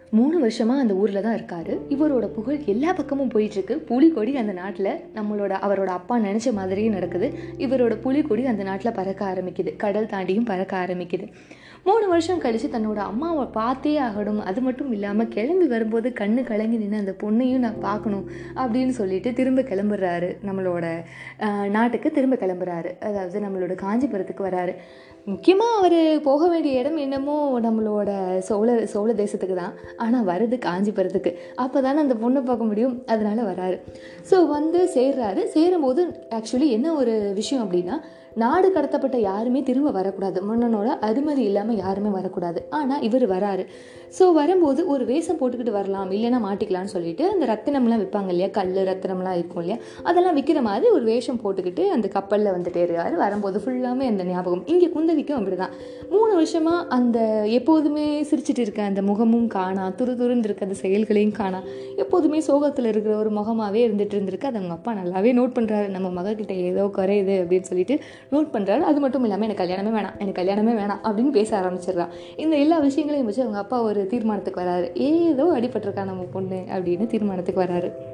[0.10, 1.72] மூணு வருஷமாக அந்த ஊரில் தான் இருக்கார்.
[1.90, 3.74] இவரோட புகழ் எல்லா பக்கமும் போயிட்டுருக்கு.
[3.74, 7.34] புலிக்கொடி அந்த நாட்டில் நம்மளோட அவரோட அப்பா நினச்ச மாதிரியே நடக்குது.
[7.58, 9.76] இவரோட புலிக்கொடி அந்த நாட்டில் பறக்க ஆரம்பிக்குது.
[9.76, 11.28] கடல் தாண்டியும் பறக்க ஆரம்பிக்குது.
[11.88, 14.42] மூணு வருஷம் கழித்து தன்னோட அம்மாவை பார்த்தே ஆகணும்.
[14.50, 18.26] அது மட்டும் இல்லாமல் கிளம்பி வரும்போது கண்ணு கலங்கி நின்று அந்த பொண்ணையும் நான் பார்க்கணும்
[18.62, 20.30] அப்படின்னு சொல்லிட்டு திரும்ப கிளம்புறாரு.
[20.50, 20.86] நம்மளோட
[21.76, 22.92] நாட்டுக்கு திரும்ப கிளம்புறாரு.
[23.10, 24.76] அதாவது நம்மளோட காஞ்சிபுரத்துக்கு வராரு.
[25.32, 26.00] முக்கியமாக அவர்
[26.30, 27.36] போக வேண்டிய இடம் என்னமோ
[27.68, 28.10] நம்மளோட
[28.48, 29.76] சோழ சோழ தேசத்துக்கு தான்.
[30.06, 31.32] ஆனால் வருது காஞ்சிபுரத்துக்கு.
[31.66, 32.98] அப்போ தானே அந்த பொண்ணை பார்க்க முடியும்.
[33.14, 33.78] அதனால் வராரு.
[34.32, 35.44] ஸோ வந்து சேர்றாரு.
[35.56, 36.04] சேரும்போது
[36.40, 37.98] ஆக்சுவலி என்ன ஒரு விஷயம் அப்படின்னா
[38.36, 40.40] நாடு கடத்தப்பட்ட யாருமே திரும்ப வரக்கூடாது.
[40.50, 42.66] மன்னனோட அனுமதி இல்லாமல் யாருமே வரக்கூடாது.
[42.70, 43.66] ஆனால் இவர் வராரு.
[44.18, 48.50] ஸோ வரும்போது ஒரு வேஷம் போட்டுக்கிட்டு வரலாம் இல்லைன்னா மாட்டிக்கலாம்னு சொல்லிட்டு அந்த ரத்தினம்லாம் விற்பாங்க இல்லையா?
[48.58, 49.78] கல் ரத்தினம்லாம் இருக்கும் இல்லையா?
[50.10, 54.64] அதெல்லாம் விற்கிற மாதிரி ஒரு வேஷம் போட்டுக்கிட்டு அந்த கப்பலில் வந்துட்டே இருக்காரு வரும்போது ஃபுல்லாமே அந்த ஞாபகம்.
[54.74, 55.74] இங்கே குந்தவிக்கும் அப்படி தான்
[56.14, 57.18] மூணு வருஷமாக அந்த
[57.58, 61.62] எப்போதுமே சிரிச்சிட்டு இருக்க அந்த முகமும் காணா துரு துருன்னு இருக்க அந்த செயல்களையும் காணா
[62.04, 64.50] எப்போதுமே சோகத்தில் இருக்கிற ஒரு முகமாகவே இருந்துட்டு இருந்திருக்கு.
[64.52, 67.98] அது அவங்க அப்பா நல்லாவே நோட் பண்ணுறாரு நம்ம மகக்கிட்ட ஏதோ குறையுது அப்படின்னு சொல்லிட்டு
[68.36, 70.18] நோட் பண்ணுறாரு அது மட்டும் இல்லாமல் எனக்கு கல்யாணமே வேணாம்.
[70.22, 71.04] எனக்கு கல்யாணமே வேணாம்.
[71.10, 72.14] அப்படின்னு பேச ஆரம்பிச்சிடுறான்
[72.46, 74.96] இந்த எல்லா விஷயங்களையும் வச்சு அவங்க அப்பா ஒரு தீர்மானத்துக்கு வராரு.
[74.98, 78.13] ஏதோ அடிபட்டிருக்கா நம்ம பொண்ணு அப்படின்னு தீர்மானத்துக்கு வராரு.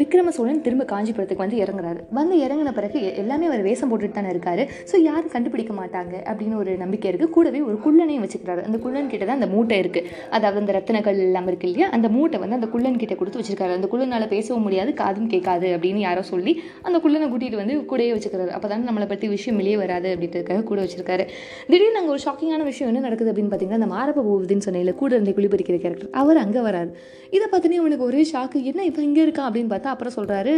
[0.00, 2.00] விக்ரம சோழன் திரும்ப காஞ்சிபுரத்துக்கு வந்து இறங்குறாரு.
[2.18, 4.62] வந்து இறங்கின பிறகு எல்லாமே அவர் வேஷம் போட்டுட்டு தானே இருக்காரு.
[4.90, 8.62] ஸோ யாரும் கண்டுபிடிக்க மாட்டாங்க அப்படின்னு ஒரு நம்பிக்கை இருக்குது கூடவே ஒரு குள்ளனையும் வச்சுக்கிறாரு.
[8.68, 11.88] அந்த குள்ளன் கிட்ட தான் அந்த மூட்டை இருக்குது அதாவது அந்த ரத்தனங்கள் எல்லாம் இருக்கு இல்லையா?
[11.98, 13.74] அந்த மூட்டை வந்து அந்த குள்ளன் கிட்ட கொடுத்து வச்சிருக்காரு.
[13.78, 16.54] அந்த குள்ளனால் பேசவும் முடியாது காதும் கேட்காது அப்படின்னு யாரோ சொல்லி
[16.86, 18.52] அந்த குள்ளனை கூட்டிகிட்டு வந்து கூடயே வச்சுக்கிறாரு.
[18.58, 21.26] அப்போ தானே நம்மளை பற்றி விஷயம் வெளியே வராது அப்படின்றதுக்காக கூட வச்சிருக்காரு.
[21.72, 25.36] திடீர்னு அங்கே ஒரு ஷாக்கிங்கான விஷயம் என்ன நடக்குது அப்படின்னு பார்த்தீங்கன்னா அந்த மாரப்ப போகுதுன்னு சொன்னேன்ல கூட இருந்து
[25.40, 26.90] குளிபறிக்கிற கேரக்டர் அவர் அங்கே வராரு.
[27.36, 29.44] இதை பார்த்தோன்னே அவனுக்கு ஒரே ஷாக்கு என்ன இப்போ இங்கே இருக்கா?
[29.48, 30.54] அப்படின்னு பார்த்தா அப்புறம் சொல்கிறாரு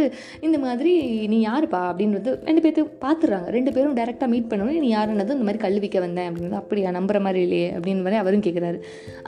[0.47, 0.93] இந்த மாதிரி
[1.33, 1.81] நீ யாருப்பா?
[1.91, 6.27] அப்படின்றது ரெண்டு பேர்த்து பார்த்துறாங்க ரெண்டு பேரும் டேரெக்டாக மீட் பண்ணணும் நீ யாருன்னது இந்த மாதிரி கல்விக்க வந்தேன்.
[6.29, 7.69] அப்படின்னு அப்படியா நம்புற மாதிரி இல்லையே.
[7.77, 8.79] அப்படின்னு மாதிரி அவரும் கேட்குறாரு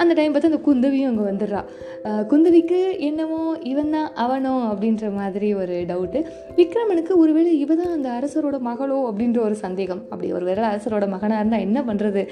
[0.01, 1.63] அந்த டைம் பார்த்து அந்த குந்தவியும் அங்கே வந்துடுறா.
[2.31, 2.79] குந்தவிக்கு
[3.09, 3.41] என்னமோ
[3.71, 6.19] இவன் தான் அவனோ அப்படின்ற மாதிரி ஒரு டவுட்டு
[6.59, 10.01] விக்ரமனுக்கு ஒருவேளை இவ தான் அந்த அரசரோட மகளோ அப்படின்ற ஒரு சந்தேகம்.
[10.11, 12.23] அப்படி ஒரு வேளை அரசரோட மகனாக இருந்தால் என்ன பண்ணுறது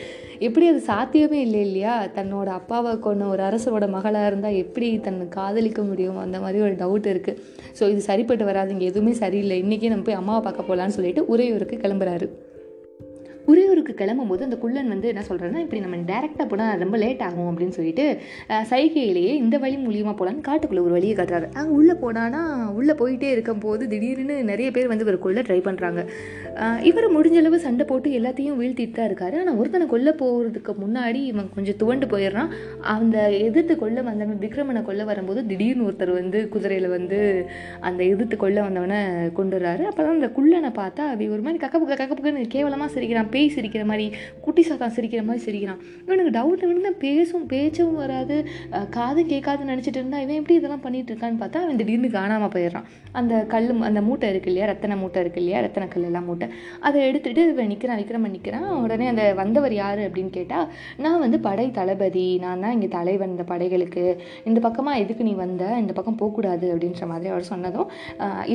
[0.48, 1.96] எப்படி அது சாத்தியமே இல்லை இல்லையா?
[2.18, 6.20] தன்னோட அப்பாவை கொண்ட ஒரு அரசரோட மகளாக இருந்தால் எப்படி தன்னை காதலிக்க முடியும்?
[6.26, 7.40] அந்த மாதிரி ஒரு டவுட் இருக்குது
[7.80, 9.58] ஸோ இது சரிப்பட்டு வராது இங்கே எதுவுமே சரியில்லை.
[9.64, 12.28] இன்றைக்கே நம்ம போய் அம்மாவை பார்க்க போகலான்னு சொல்லிட்டு உறையூருக்கு கிளம்புறாரு.
[13.52, 17.76] உறையூருக்கு கிளம்பும்போது அந்த குள்ளன் வந்து என்ன சொல்கிறாருன்னா இப்படி நம்ம டேரெக்டாக போனால் ரொம்ப லேட் ஆகும் அப்படின்னு
[17.78, 18.06] சொல்லிட்டு
[18.72, 21.48] சைகையிலேயே இந்த வழி மூலியமாக போகலான்னு காட்டுக்குள்ளே ஒரு வழியை காட்டுறாரு.
[21.60, 22.42] அங்கே உள்ளே போனான்னா
[22.80, 26.04] உள்ளே போயிட்டே இருக்கும்போது திடீர்னு நிறைய பேர் வந்து இவருக்குள்ளே ட்ரை பண்ணுறாங்க
[26.90, 29.36] இவர் முடிஞ்ச அளவு சண்டை போட்டு எல்லாத்தையும் வீழ்த்திட்டு தான் இருக்காரு.
[29.42, 32.52] ஆனால் ஒருத்தனை கொல்ல போகிறதுக்கு முன்னாடி இவன் கொஞ்சம் துவண்டு போயிடுறான்.
[32.96, 33.18] அந்த
[33.48, 37.20] எதிர்த்து கொல்ல வந்தவன் விக்ரமனை கொல்ல வரும்போது திடீர்னு ஒருத்தர் வந்து குதிரையில் வந்து
[37.90, 39.00] அந்த எதிர்த்து கொல்ல வந்தவனை
[39.40, 43.30] கொண்டு அப்போ தான் அந்த குள்ளனை பார்த்தா அவ ஒரு மாதிரி கக்கப்புக்க கக்கப்புக்குன்னு கேவலமாக சிரிக்கிறான்.
[43.42, 44.08] பேய் சிரிக்கிற மாதிரி
[44.46, 45.80] குட்டி சாத்தான் சிரிக்கிற மாதிரி சிரிக்கிறான்.
[46.06, 48.36] இவனுக்கு டவுட் இவனுக்கு பேசும் பேச்சும் வராது
[48.96, 52.88] காதும் கேட்காதுன்னு நினச்சிட்டு இருந்தா இவன் எப்படி இதெல்லாம் பண்ணிட்டு இருக்கான்னு பார்த்தா அவன் திடீர்னு காணாமல் போயிடுறான்.
[53.20, 56.48] அந்த கல் அந்த மூட்டை இருக்கு இல்லையா ரத்தன மூட்டை இருக்கு இல்லையா ரத்தன கல் எல்லாம் மூட்டை.
[56.88, 60.68] அதை எடுத்துட்டு இவன் நிற்கிறான் விக்ரமன் நிற்கிறான் உடனே அந்த வந்தவர் யார் அப்படின்னு கேட்டால்
[61.06, 64.06] நான் வந்து படை தளபதி நான் தான் இங்கே தலைவன் இந்த படைகளுக்கு.
[64.50, 65.64] இந்த பக்கமாக எதுக்கு நீ வந்த?
[65.84, 67.90] இந்த பக்கம் போகக்கூடாது அப்படின்ற மாதிரி அவர் சொன்னதும்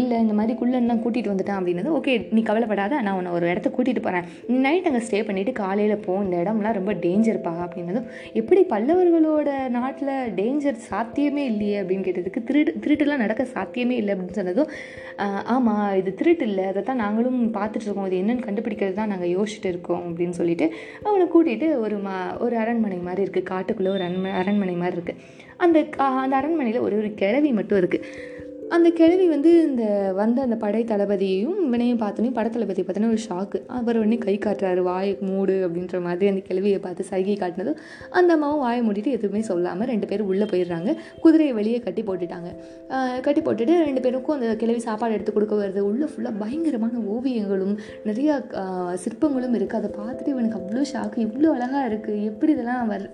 [0.00, 4.06] இல்லை இந்த மாதிரி குள்ளன்லாம் கூட்டிகிட்டு வந்துட்டான் அப்படின்னது ஓகே நீ கவலைப்படாத நான் உன்னை ஒரு இடத்த கூட்டிகிட்டு
[4.06, 4.26] போகிறேன்
[4.66, 10.78] நைட் அங்கே ஸ்டே பண்ணிவிட்டு காலையில் போ இந்த இடம்லாம் ரொம்ப டேஞ்சர்ப்பா அப்படின்னதும் எப்படி பல்லவர்களோட நாட்டில் டேஞ்சர்
[10.86, 14.70] சாத்தியமே இல்லையே அப்படின்னு கேட்டதுக்கு திருட்டு திருட்டுலாம் நடக்க சாத்தியமே இல்லை அப்படின்னு சொன்னதும்
[15.52, 15.64] ஆமாம்
[15.96, 16.64] இது திருட்டு இல்லை.
[16.66, 17.24] அதை தான் நாங்களும்
[17.54, 18.08] பார்த்துட்டு இருக்கோம்.
[18.08, 20.66] இது என்னென்னு கண்டுபிடிக்கிறது தான் நாங்கள் யோசிச்சுட்டு இருக்கோம் அப்படின்னு சொல்லிட்டு
[21.04, 25.20] அவனை கூட்டிகிட்டு ஒரு மா ஒரு அரண்மனை மாதிரி இருக்குது காட்டுக்குள்ளே ஒரு அரண்மனை அரண்மனை மாதிரி இருக்குது
[25.58, 28.34] அந்த கா- அந்த அரண்மனையில் ஒரு ஒரு கிழவி மட்டும் இருக்குது
[28.74, 29.84] அந்த கிழவி வந்து இந்த
[30.18, 34.82] வந்த அந்த படை தளபதியையும் இவனையும் பார்த்தோன்னே படத்தளபதி பார்த்தோன்னா பார்த்தோன்னே ஒரு ஷாக்கு அவர் உடனே கை காட்டுறாரு
[34.88, 37.78] வாயை மூடு அப்படின்ற மாதிரி அந்த கிழவியை பார்த்து சைகை காட்டினதும்
[38.18, 40.90] அந்த அம்மாவும் வாயை மூடிட்டு எதுவுமே சொல்லாமல் ரெண்டு பேரும் உள்ளே போயிடுறாங்க.
[41.24, 42.50] குதிரையை வெளியே கட்டி போட்டுட்டாங்க.
[43.26, 45.82] கட்டி போட்டுட்டு ரெண்டு பேருக்கும் அந்த கிழவி சாப்பாடு எடுத்து கொடுக்க வருது.
[45.90, 47.74] உள்ளே ஃபுல்லாக பயங்கரமான ஓவியங்களும்
[48.10, 48.36] நிறையா
[49.04, 53.06] சிற்பங்களும் இருக்குது அதை பார்த்துட்டு இவனுக்கு அவ்வளோ ஷாக்கு இவ்வளோ அழகாக இருக்குது எப்படி இதெல்லாம் வர்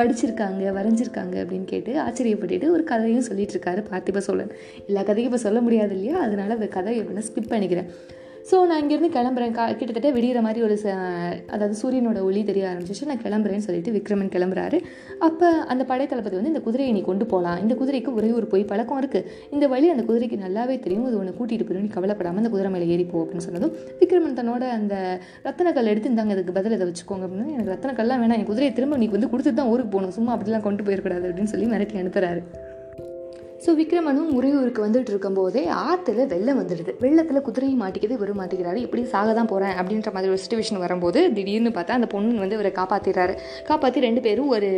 [0.00, 4.52] வடிச்சிருக்காங்க வரைஞ்சிருக்காங்க அப்படின்னு கேட்டு ஆச்சரியப்பட்டுட்டு ஒரு கதையும் சொல்லிட்டு இருக்காரு பார்த்திப சோழன்.
[4.88, 6.16] எல்லா கதையும் இப்போ சொல்ல முடியாது இல்லையா?
[6.28, 7.90] அதனால அந்த கதையை வேணால் ஸ்கிப் பண்ணிக்கிறேன்.
[8.48, 9.52] ஸோ நான் இங்கேருந்து கிளம்புறேன்.
[9.56, 10.86] கா கிட்டத்தட்ட விடிகிற மாதிரி ஒரு ச
[11.54, 13.08] அதாவது சூரியனோட ஒளி தெரிய ஆரம்பிச்சிச்சு.
[13.10, 14.78] நான் கிளம்புறேன்னு சொல்லிட்டு விக்ரமன் கிளம்புறாரு.
[15.26, 19.00] அப்போ அந்த படைத்தளபதி வந்து இந்த குதிரையை நீ கொண்டு போகலாம் இந்த குதிரைக்கு ஒரே ஒரு போய் பழக்கம்
[19.02, 21.06] இருக்குது இந்த வழி அந்த குதிரைக்கு நல்லாவே தெரியும்.
[21.10, 24.64] அது உன்னை கூட்டிகிட்டு போயிடும் நீ கவலைப்படாமல் அந்த குதிரை மேலே ஏறி போ அப்படின்னு சொன்னதும் விக்ரமன் தன்னோட
[24.78, 24.94] அந்த
[25.48, 27.26] ரத்தனக்கல் எடுத்து இந்தாங்க அதுக்கு பதில் இதை வச்சுக்கோங்க.
[27.28, 28.40] அப்படின்னு எனக்கு ரத்தனக்கல்லாம் வேணாம்.
[28.42, 30.16] என் குதிரையை திரும்ப நீ வந்து கொடுத்துட்டு தான் ஊருக்கு போகணும்.
[30.18, 32.42] சும்மா அப்படிலாம் கொண்டு போயிடக்கூடாது அப்படின்னு சொல்லி மிரட்டி அனுப்புறாரு.
[33.64, 36.92] ஸோ விக்ரமனும் உறையூருக்கு வந்துட்டு இருக்கும்போதே ஆற்றுல வெள்ளம் வந்துடுது.
[37.02, 41.70] வெள்ளத்தில் குதிரையும் மாட்டிக்கிது இவரும் மாட்டிக்கிறாரு இப்படி சாக தான் போகிறேன் அப்படின்ற மாதிரி ஒரு சுச்சுவேஷன் வரும்போது திடீர்னு
[41.78, 43.34] பார்த்தா அந்த பொண்ணு வந்து இவரை காப்பாற்றிடுறாரு
[43.68, 44.68] காப்பாற்றி ரெண்டு பேரும் ஒரு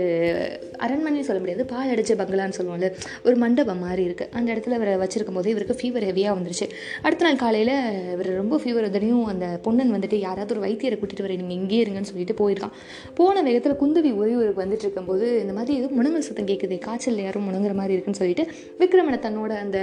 [0.84, 2.88] அரண்மனைன்னு சொல்ல முடியாது பால் அடிச்ச பங்களான்னு சொல்லுவோம்ல
[3.26, 6.68] ஒரு மண்டபம் மாதிரி இருக்குது அந்த இடத்துல இவரை வச்சிருக்கும் போது இவருக்கு ஃபீவர் ஹெவியாக வந்துருச்சு.
[7.02, 7.74] அடுத்த நாள் காலையில்
[8.16, 12.10] இவர் ரொம்ப ஃபீவர் வந்துடையும் அந்த பொண்ணன் வந்துட்டு யாராவது ஒரு வைத்தியரை கூட்டிகிட்டு வர நீங்கள் இங்கேயே இருங்கன்னு
[12.12, 12.74] சொல்லிட்டு போயிருக்கான்.
[13.20, 17.74] போன வேகத்தில் குந்தவி உறையூருக்கு வந்துட்டு இருக்கும்போது இந்த மாதிரி எதுவும் முணங்கல் சத்தம் கேட்குது காய்ச்சல் யாரும் முணங்குற
[17.82, 18.46] மாதிரி இருக்குன்னு சொல்லிட்டு
[18.80, 19.78] விக்ரமனை தன்னோட அந்த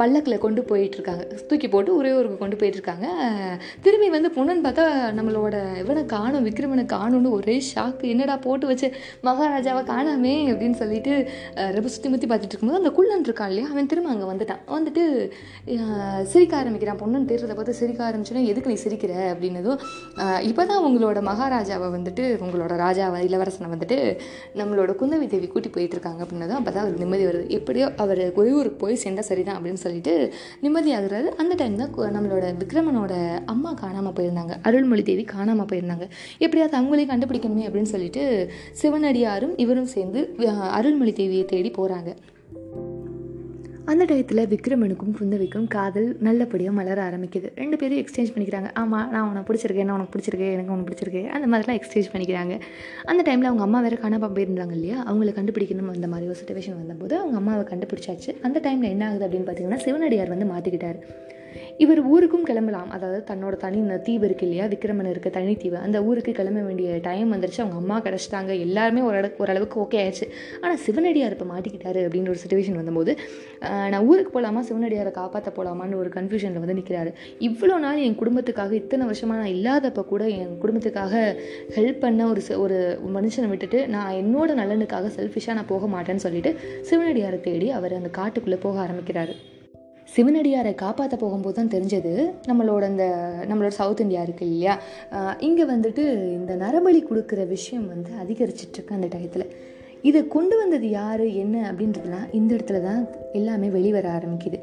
[0.00, 1.24] பல்லக்கில் கொண்டு போயிட்டுருக்காங்க.
[1.48, 3.06] தூக்கி போட்டு ஒரே ஊருக்கு கொண்டு போயிட்டுருக்காங்க.
[3.84, 4.84] திரும்பி வந்து பொண்ணுன்னு பார்த்தா
[5.18, 8.88] நம்மளோட இவனை காணும் விக்ரமனை காணும்னு ஒரே ஷாக்கு என்னடா போட்டு வச்சு
[9.28, 11.14] மகாராஜாவை காணாமே அப்படின்னு சொல்லிட்டு
[11.78, 13.68] ரொம்ப சுற்றி முற்றி பார்த்துட்டு இருக்கும்போது அந்த குள்ளன் இருக்கான் இல்லையா?
[13.72, 14.62] அவன் திரும்ப அங்கே வந்துட்டான்.
[14.76, 15.04] வந்துட்டு
[16.32, 17.00] சிரிக்க ஆரம்பிக்கிறான்.
[17.02, 19.14] பொண்ணுன்னு தேடுறதை பார்த்து சிரிக்க ஆரம்பிச்சோன்னா எதுக்கு நீ சிரிக்கிற?
[19.34, 19.80] அப்படின்னதும்
[20.50, 23.98] இப்போ தான் உங்களோட மகாராஜாவை வந்துட்டு உங்களோட ராஜாவை இளவரசனை வந்துட்டு
[24.60, 27.46] நம்மளோட குந்தவி தேவி கூட்டி போயிட்டு இருக்காங்க அப்படின்னதும் அப்போ தான் அவர் நிம்மதி வருது.
[27.58, 30.14] எப்படியோ அவர் குருவூருக்கு போய் சேர்ந்தால் சரிதான் அப்படின்னு சொல்லிட்டு
[30.62, 31.28] நிம்மதியாகிறாரு.
[31.42, 33.14] அந்த டைம் தான் நம்மளோட விக்ரமனோட
[33.54, 34.54] அம்மா காணாமல் போயிருந்தாங்க.
[34.62, 36.06] அருள்மொழி தேவி காணாமல் போயிருந்தாங்க.
[36.38, 38.24] எப்படியாவது அவங்களையும் கண்டுபிடிக்கணுமே அப்படின்னு சொல்லிட்டு
[38.82, 40.22] சிவனடியாரும் இவரும் சேர்ந்து
[40.78, 42.12] அருள்மொழி தேவியை தேடி போகிறாங்க
[43.86, 47.48] அந்த டயத்தில் விக்ரமனுக்கும் குந்தவிக்கும் காதல் நல்லபடியாக மலர ஆரம்பிக்குது.
[47.54, 48.70] ரெண்டு பேரும் எக்ஸ்சேஞ்ச் பண்ணிக்கிறாங்க.
[48.74, 52.60] ஆமாம் நான் உனக்கு பிடிச்சிருக்கேன் என்ன உனக்கு பிடிச்சிருக்கேன் எனக்கு உனக்கு பிடிச்சிருக்கேன் அந்த மாதிரிலாம் எக்ஸ்சேஞ்ச் பண்ணிக்கிறாங்க.
[53.04, 55.12] அந்த டைமில் அவங்க அம்மா வேறு காணாமல் போயிருந்தாங்க இல்லையா?
[55.12, 58.40] அவங்கள கண்டுபிடிக்கணும் அந்த மாதிரி ஒரு சுச்சுவேஷன் வந்தபோது அவங்க அம்மாவை கண்டுபிடிச்சாச்சு.
[58.42, 61.00] அந்த டைமில் என்ன ஆகுது அப்படின்னு பார்த்தீங்கன்னா சிவனடியார் வந்து மாற்றிக்கிட்டார்
[61.84, 62.90] இவர் ஊருக்கும் கிளம்பலாம்.
[62.96, 64.66] அதாவது தன்னோட தனி தீவு இருக்கு இல்லையா?
[64.74, 67.60] விக்ரமன் இருக்க தனித்தீவு அந்த ஊருக்கு கிளம்ப வேண்டிய டைம் வந்துருச்சு.
[67.64, 68.52] அவங்க அம்மா கிடச்சிட்டாங்க.
[68.66, 70.28] எல்லாருமே ஓரளவுக்கு ஓரளவுக்கு ஓகே ஆயிடுச்சு.
[70.62, 73.14] ஆனால் சிவனடியார் இப்போ மாட்டிக்கிட்டாரு அப்படின்ற ஒரு சுச்சுவேஷன் வந்தபோது
[73.92, 77.10] நான் ஊருக்கு போகலாமா சிவனடியாரை காப்பாற்ற போகலாமான்னு ஒரு கன்ஃபியூஷனில் வந்து நிற்கிறாரு
[77.48, 81.24] இவ்வளோ நாள் என் குடும்பத்துக்காக இத்தனை வருஷமாக நான் இல்லாதப்போ கூட என் குடும்பத்துக்காக
[81.78, 82.78] ஹெல்ப் பண்ண ஒரு ஒரு
[83.16, 86.52] மனுஷனை விட்டுட்டு நான் என்னோட நலனுக்காக செல்ஃபிஷாக நான் போக மாட்டேன்னு சொல்லிட்டு
[86.90, 89.34] சிவனடியாரை தேடி அவர் அந்த காட்டுக்குள்ளே போக ஆரம்பிக்கிறாரு.
[90.14, 92.12] சிவனடியாரை காப்பாற்ற போகும்போது தான் தெரிஞ்சது.
[92.48, 93.06] நம்மளோட இந்த
[93.50, 94.74] நம்மளோட சவுத் இந்தியா இருக்குது இல்லையா?
[95.48, 96.04] இங்கே வந்துட்டு
[96.38, 99.46] இந்த நரபலி கொடுக்குற விஷயம் வந்து அதிகரிச்சிட்ருக்கு அந்த டயத்தில்.
[100.10, 103.02] இதை கொண்டு வந்தது யார் என்ன அப்படின்றதுலாம் இந்த இடத்துல தான்
[103.38, 104.60] எல்லாமே வெளிவர ஆரம்பிக்குது.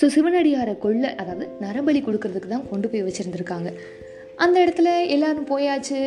[0.00, 3.70] ஸோ சிவனடியாரை கொள்ள அதாவது நரபலி கொடுக்கறதுக்கு தான் கொண்டு போய் வச்சுருந்துருக்காங்க.
[4.36, 5.98] அந்த இடத்துல எல்லோரும் போயாச்சு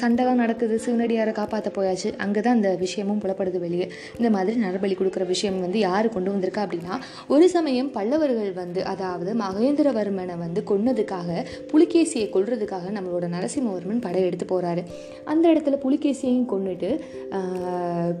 [0.00, 2.08] சண்டைலாம் நடக்குது சிவனடியாரை காப்பாற்ற போயாச்சு.
[2.16, 3.86] அங்கே தான் அந்த விஷயமும் புலப்படுது வெளியே.
[4.18, 6.96] இந்த மாதிரி நரபலி கொடுக்குற விஷயம் வந்து யார் கொண்டு வந்திருக்கா அப்படின்னா
[7.28, 14.84] ஒரு சமயம் பல்லவர்கள் வந்து அதாவது மகேந்திரவர்மனை வந்து கொன்னதுக்காக புலிகேசியை கொள்றதுக்காக நம்மளோட நரசிம்மவர்மன் படையெடுத்து போகிறாரு
[15.24, 16.92] அந்த இடத்துல புலிகேசியையும் கொண்டுட்டு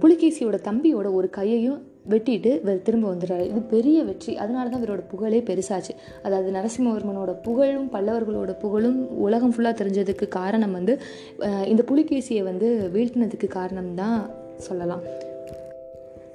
[0.00, 3.44] புலிகேசியோட தம்பியோட ஒரு கையையும் வெட்டிட்டு இவர் திரும்ப வந்துடுறாரு.
[3.50, 4.32] இது பெரிய வெற்றி.
[4.42, 5.94] அதனால தான் இவரோட புகழே பெருசாச்சு.
[6.26, 10.94] அதாவது நரசிம்மவர்மனோட புகழும் பல்லவர்களோட புகழும் உலகம் ஃபுல்லாக தெரிஞ்சதுக்கு காரணம் வந்து
[11.72, 14.18] இந்த புலிகேசியை வந்து வீழ்த்தினதுக்கு காரணம் தான்
[14.68, 15.04] சொல்லலாம்.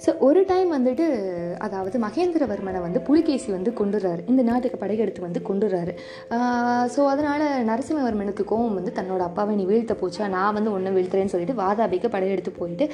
[0.03, 1.05] ஸோ ஒரு டைம் வந்துட்டு
[1.65, 5.93] அதாவது மகேந்திரவர்மனை வந்து புலிகேசி வந்து கொண்டுறாரு இந்த நாட்டுக்கு படையெடுத்து வந்து கொண்டுறாரு
[6.93, 10.23] ஸோ அதனால் நரசிம்மவர்மனுக்கு கோவம் வந்து தன்னோட அப்பாவை நீ வீழ்த்த போச்சா?
[10.35, 12.87] நான் வந்து ஒன்று வீழ்த்துறேன்னு சொல்லிட்டு வாதாபிக்கு படையெடுத்து போயிட்டு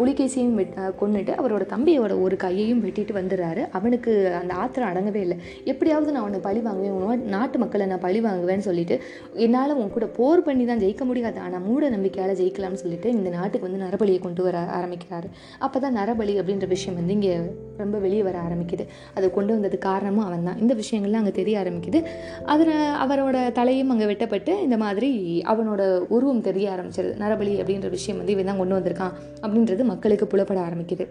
[0.00, 0.56] புலிகேசியும்
[1.02, 3.62] கொண்டுட்டு அவரோட தம்பியோட ஒரு கையையும் வெட்டிட்டு வந்துடுறாரு.
[3.80, 5.38] அவனுக்கு அந்த ஆத்திரம் அடங்கவே இல்லை.
[5.72, 8.98] எப்படியாவது நான் உன்னை பழி வாங்குவேன் நாட்டு மக்களை நான் பழி வாங்குவேன்னு சொல்லிட்டு
[9.46, 11.40] என்னால் உன் கூட போர் பண்ணி தான் ஜெயிக்க முடியாது.
[11.46, 15.30] ஆனால் மூட நம்பிக்கையால் ஜெயிக்கலாம்னு சொல்லிட்டு இந்த நாட்டுக்கு வந்து நரபலியை கொண்டு வர ஆரம்பிக்கிறாரு.
[15.66, 17.32] அப்போ தான் நரபலி அப்படின்ற விஷயம் வந்து இங்கே
[17.80, 18.84] ரொம்ப வெளியே வர ஆரம்பிக்குது.
[19.16, 21.98] அதை கொண்டு வந்தது காரணமும் அவன் தான் இந்த விஷயங்கள்லாம் அங்கே தெரிய ஆரம்பிக்குது.
[22.52, 22.72] அதில்
[23.04, 25.10] அவரோட தலையும் அங்கே வெட்டப்பட்டு இந்த மாதிரி
[25.52, 25.82] அவனோட
[26.16, 31.06] உருவம் தெரிய ஆரம்பிச்சிருது நரபலி அப்படின்ற விஷயம் வந்து இவன் தான் கொண்டு வந்திருக்கான் அப்படின்றது மக்களுக்கு புலப்பட ஆரம்பிக்குது.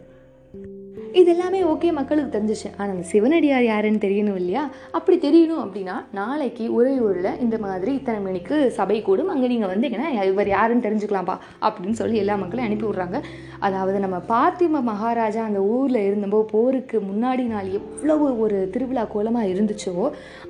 [1.19, 2.69] இது எல்லாமே ஓகே மக்களுக்கு தெரிஞ்சிச்சு.
[2.77, 4.63] ஆனால் அந்த சிவனடியார் யாருன்னு தெரியணும் இல்லையா?
[4.97, 9.31] அப்படி தெரியணும் அப்படின்னா நாளைக்கு ஒரே ஊரில் இந்த மாதிரி இத்தனை மணிக்கு சபை கூடும்.
[9.33, 11.35] அங்கே நீங்கள் வந்தீங்கன்னா இவர் யாருன்னு தெரிஞ்சுக்கலாம்ப்பா
[11.67, 13.19] அப்படின்னு சொல்லி எல்லா மக்களையும் அனுப்பி விட்றாங்க.
[13.67, 19.95] அதாவது நம்ம பார்த்திம மகாராஜா அந்த ஊரில் இருந்தப்போ போருக்கு முன்னாடி நாள் எவ்வளவு ஒரு திருவிழா கோலமாக இருந்துச்சோ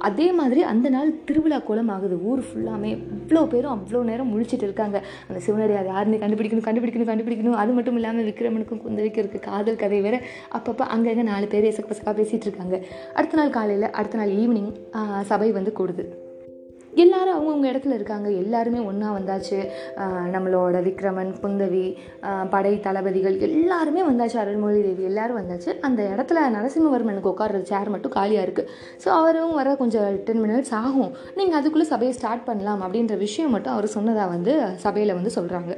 [0.09, 2.17] அதே மாதிரி அந்த நாள் திருவிழா கோலம் ஆகுது.
[2.31, 4.97] ஊர் ஃபுல்லாமே இவ்வளோ பேரும் அவ்வளோ நேரம் முழிச்சிட்டு இருக்காங்க.
[5.29, 7.57] அந்த சிவனடியார் யாருன்னு கண்டுபிடிக்கணும் கண்டுபிடிக்கணும் கண்டுபிடிக்கணும்.
[7.63, 10.21] அது மட்டும் இல்லாமல் விக்ரமனுக்கும் குந்தவிக்கு இருக்குது காதல் கதை வேறு.
[10.59, 12.77] அப்பப்போ அங்கங்கே நாலு பேர் எசக்கு பசக்காக பேசிகிட்டு இருக்காங்க
[13.17, 14.71] அடுத்த நாள் காலையில் அடுத்த நாள் ஈவினிங்
[15.33, 16.05] சபை வந்து கூடுது.
[17.03, 18.27] எல்லாரும் அவங்கவுங்க இடத்துல இருக்காங்க.
[18.43, 19.57] எல்லாருமே ஒன்றா வந்தாச்சு.
[20.35, 21.83] நம்மளோட விக்ரமன் குந்தவி
[22.53, 24.37] படை தளபதிகள் எல்லாருமே வந்தாச்சு.
[24.43, 25.69] அருள்மொழி தேவி எல்லாரும் வந்தாச்சு.
[25.87, 28.71] அந்த இடத்துல நரசிம்மவர்மனுக்கு உட்கார்ற சேர் மட்டும் காலியாக இருக்குது
[29.03, 31.11] ஸோ அவரும் வர கொஞ்சம் டென் மினிட்ஸ் ஆகும்.
[31.39, 34.55] நீங்கள் அதுக்குள்ளே சபையை ஸ்டார்ட் பண்ணலாம் அப்படின்ற விஷயம் மட்டும் அவர் சொன்னதாக வந்து
[34.87, 35.73] சபையில் வந்து சொல்கிறாங்க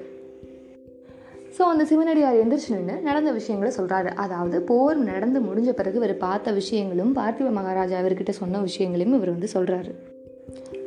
[1.60, 6.52] ஸோ அந்த சிவனடியார் எந்திரிச்சு நின்று நடந்த விஷயங்களை சொல்கிறாரு அதாவது போர் நடந்து முடிஞ்ச பிறகு இவர் பார்த்த
[6.52, 9.91] விஷயங்களும் பார்த்திவ மகாராஜா அவர்கிட்ட சொன்ன விஷயங்களையும் இவர் வந்து சொல்கிறாரு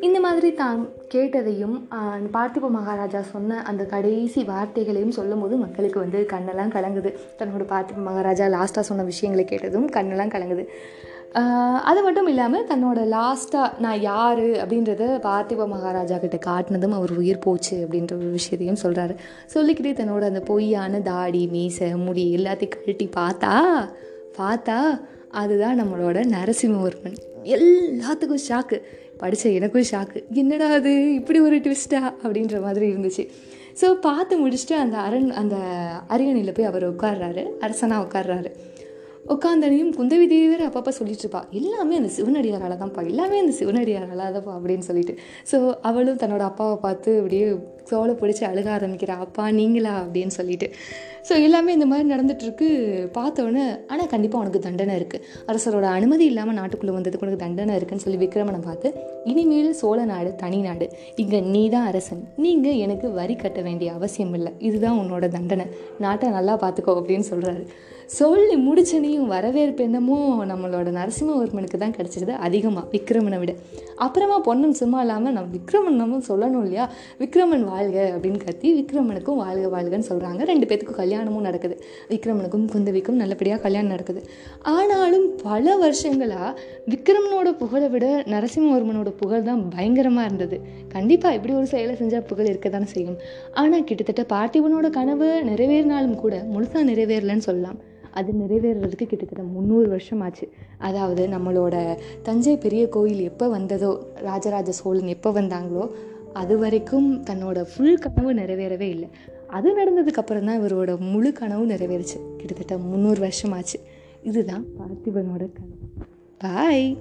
[0.01, 0.81] இந்த மாதிரி தான்
[1.15, 1.77] கேட்டதையும்
[2.37, 7.13] பார்த்திப மகாராஜா சொன்ன அந்த கடைசி வார்த்தைகளையும் சொல்லும்போது மக்களுக்கு வந்து கண்ணெல்லாம் கலங்குது.
[7.39, 10.65] தன்னோட பார்த்திப மகாராஜா லாஸ்ட்டாக சொன்ன விஷயங்களை கேட்டதும் கண்ணெல்லாம் கலங்குது.
[11.83, 17.77] அது மட்டும் இல்லாமல் தன்னோட லாஸ்ட்டாக நான் யார் அப்படின்றத பார்த்திப மகாராஜா கிட்ட காட்டினதும் அவர் உயிர் போச்சு
[17.85, 19.15] அப்படின்ற ஒரு விஷயத்தையும் சொல்கிறாரு
[19.47, 23.55] சொல்லிக்கிட்டே தன்னோட அந்த பொய்யான தாடி மீசை முடி எல்லாத்தையும் கழட்டி பார்த்தா
[24.39, 27.17] பார்த்தா அதுதான் நம்மளோட நரசிம்மவர்மன்.
[27.45, 28.83] எல்லாத்துக்கும் ஷாக்கு
[29.19, 31.15] படித்த எனக்கும் ஷாக்கு என்னடா அது?
[31.15, 33.29] இப்படி ஒரு ட்விஸ்டா அப்படின்ற மாதிரி இருந்துச்சு.
[33.81, 35.57] ஸோ பார்த்து முடிச்சுட்டு அந்த அரண் அந்த
[36.09, 37.45] அரியணையில் போய் அவர் உட்கார்றாரு.
[37.61, 38.51] அரசனாக உட்கார்றாரு.
[39.29, 44.55] உட்காந்தனையும் குந்தவி தேவி வேறு அப்பப்போ சொல்லிட்டு இருப்பா எல்லாமே அந்த சிவனடியாரால் தான்ப்பா எல்லாமே அந்த சிவனடியாரால் தான்ப்பா
[44.59, 45.19] அப்படின்னு சொல்லிட்டு.
[45.53, 47.57] ஸோ அவளும் தன்னோட அப்பாவை பார்த்து அப்படியே
[47.91, 49.95] சோலை பிடிச்சி அழுக ஆரம்பிக்கிறா அப்பா நீங்களா?
[50.05, 50.69] அப்படின்னு சொல்லிட்டு.
[51.29, 52.69] ஸோ எல்லாமே இந்த மாதிரி நடந்துகிட்ருக்கு
[53.17, 58.21] பார்த்தோன்னே ஆனால் கண்டிப்பாக உனக்கு தண்டனை இருக்குது அரசரோட அனுமதி இல்லாமல் நாட்டுக்குள்ளே வந்ததுக்கு உனக்கு தண்டனை இருக்குன்னு சொல்லி
[58.25, 58.89] விக்ரமனை பார்த்து
[59.33, 60.87] இனிமேல் சோழ நாடு தனி நாடு.
[61.23, 62.23] இங்கே நீ தான் அரசன்.
[62.45, 64.53] நீங்கள் எனக்கு வரி கட்ட வேண்டிய அவசியம் இல்லை.
[64.69, 65.67] இதுதான் உன்னோட தண்டனை.
[66.07, 67.65] நாட்டை நல்லா பார்த்துக்கோ அப்படின்னு சொல்கிறாரு
[68.19, 70.17] சொல்லி முடிச்சனையும் வரவேற்பு என்னமோ
[70.51, 72.33] நம்மளோட நரசிம்மவர்மனுக்கு தான் கிடச்சிருது.
[72.47, 73.53] அதிகமாக விக்ரமனை விட.
[74.05, 76.85] அப்புறமா பொண்ணும் சும்மா இல்லாமல் நம்ம விக்ரமன் நம்ம சொல்லணும் இல்லையா?
[77.23, 81.77] விக்ரமன் வாழ்க அப்படின்னு கத்தி விக்ரமனுக்கும் வாழ்க வாழ்கன்னு சொல்கிறாங்க ரெண்டு பேத்துக்கும் கல்யாணமும் நடக்குது.
[82.13, 84.21] விக்ரமனுக்கும் குந்தவிக்கும் நல்லபடியாக கல்யாணம் நடக்குது.
[84.75, 86.51] ஆனாலும் பல வருஷங்களாக
[86.93, 90.59] விக்ரமனோட புகழை விட நரசிம்மவர்மனோட புகழ் தான் பயங்கரமாக இருந்தது.
[90.95, 93.19] கண்டிப்பாக இப்படி ஒரு செயலை செஞ்சால் புகழ் இருக்க தானே செய்யும்.
[93.63, 97.81] ஆனால் கிட்டத்தட்ட பார்த்திபனோட கனவு நிறைவேறினாலும் கூட முழுசாக நிறைவேறலன்னு சொல்லலாம்.
[98.21, 100.47] அது நிறைவேறதுக்கு கிட்டத்தட்ட முந்நூறு வருஷம் ஆச்சு
[100.87, 101.77] அதாவது நம்மளோட
[102.27, 103.93] தஞ்சை பெரிய கோயில் எப்போ வந்ததோ
[104.29, 105.85] ராஜராஜ சோழன் எப்போ வந்தாங்களோ
[106.33, 109.09] அது வரைக்கும் தன்னோட ஃபுல் கனவு நிறைவேறவே இல்லை.
[109.49, 112.19] அது நடந்ததுக்கப்புறம் தான் இவரோட முழு கனவும் நிறைவேறுச்சு.
[112.37, 113.81] கிட்டத்தட்ட முந்நூறு வருஷம் ஆச்சு
[114.23, 115.77] இதுதான் பார்த்திபனோட கனவு.
[116.39, 116.99] பாய்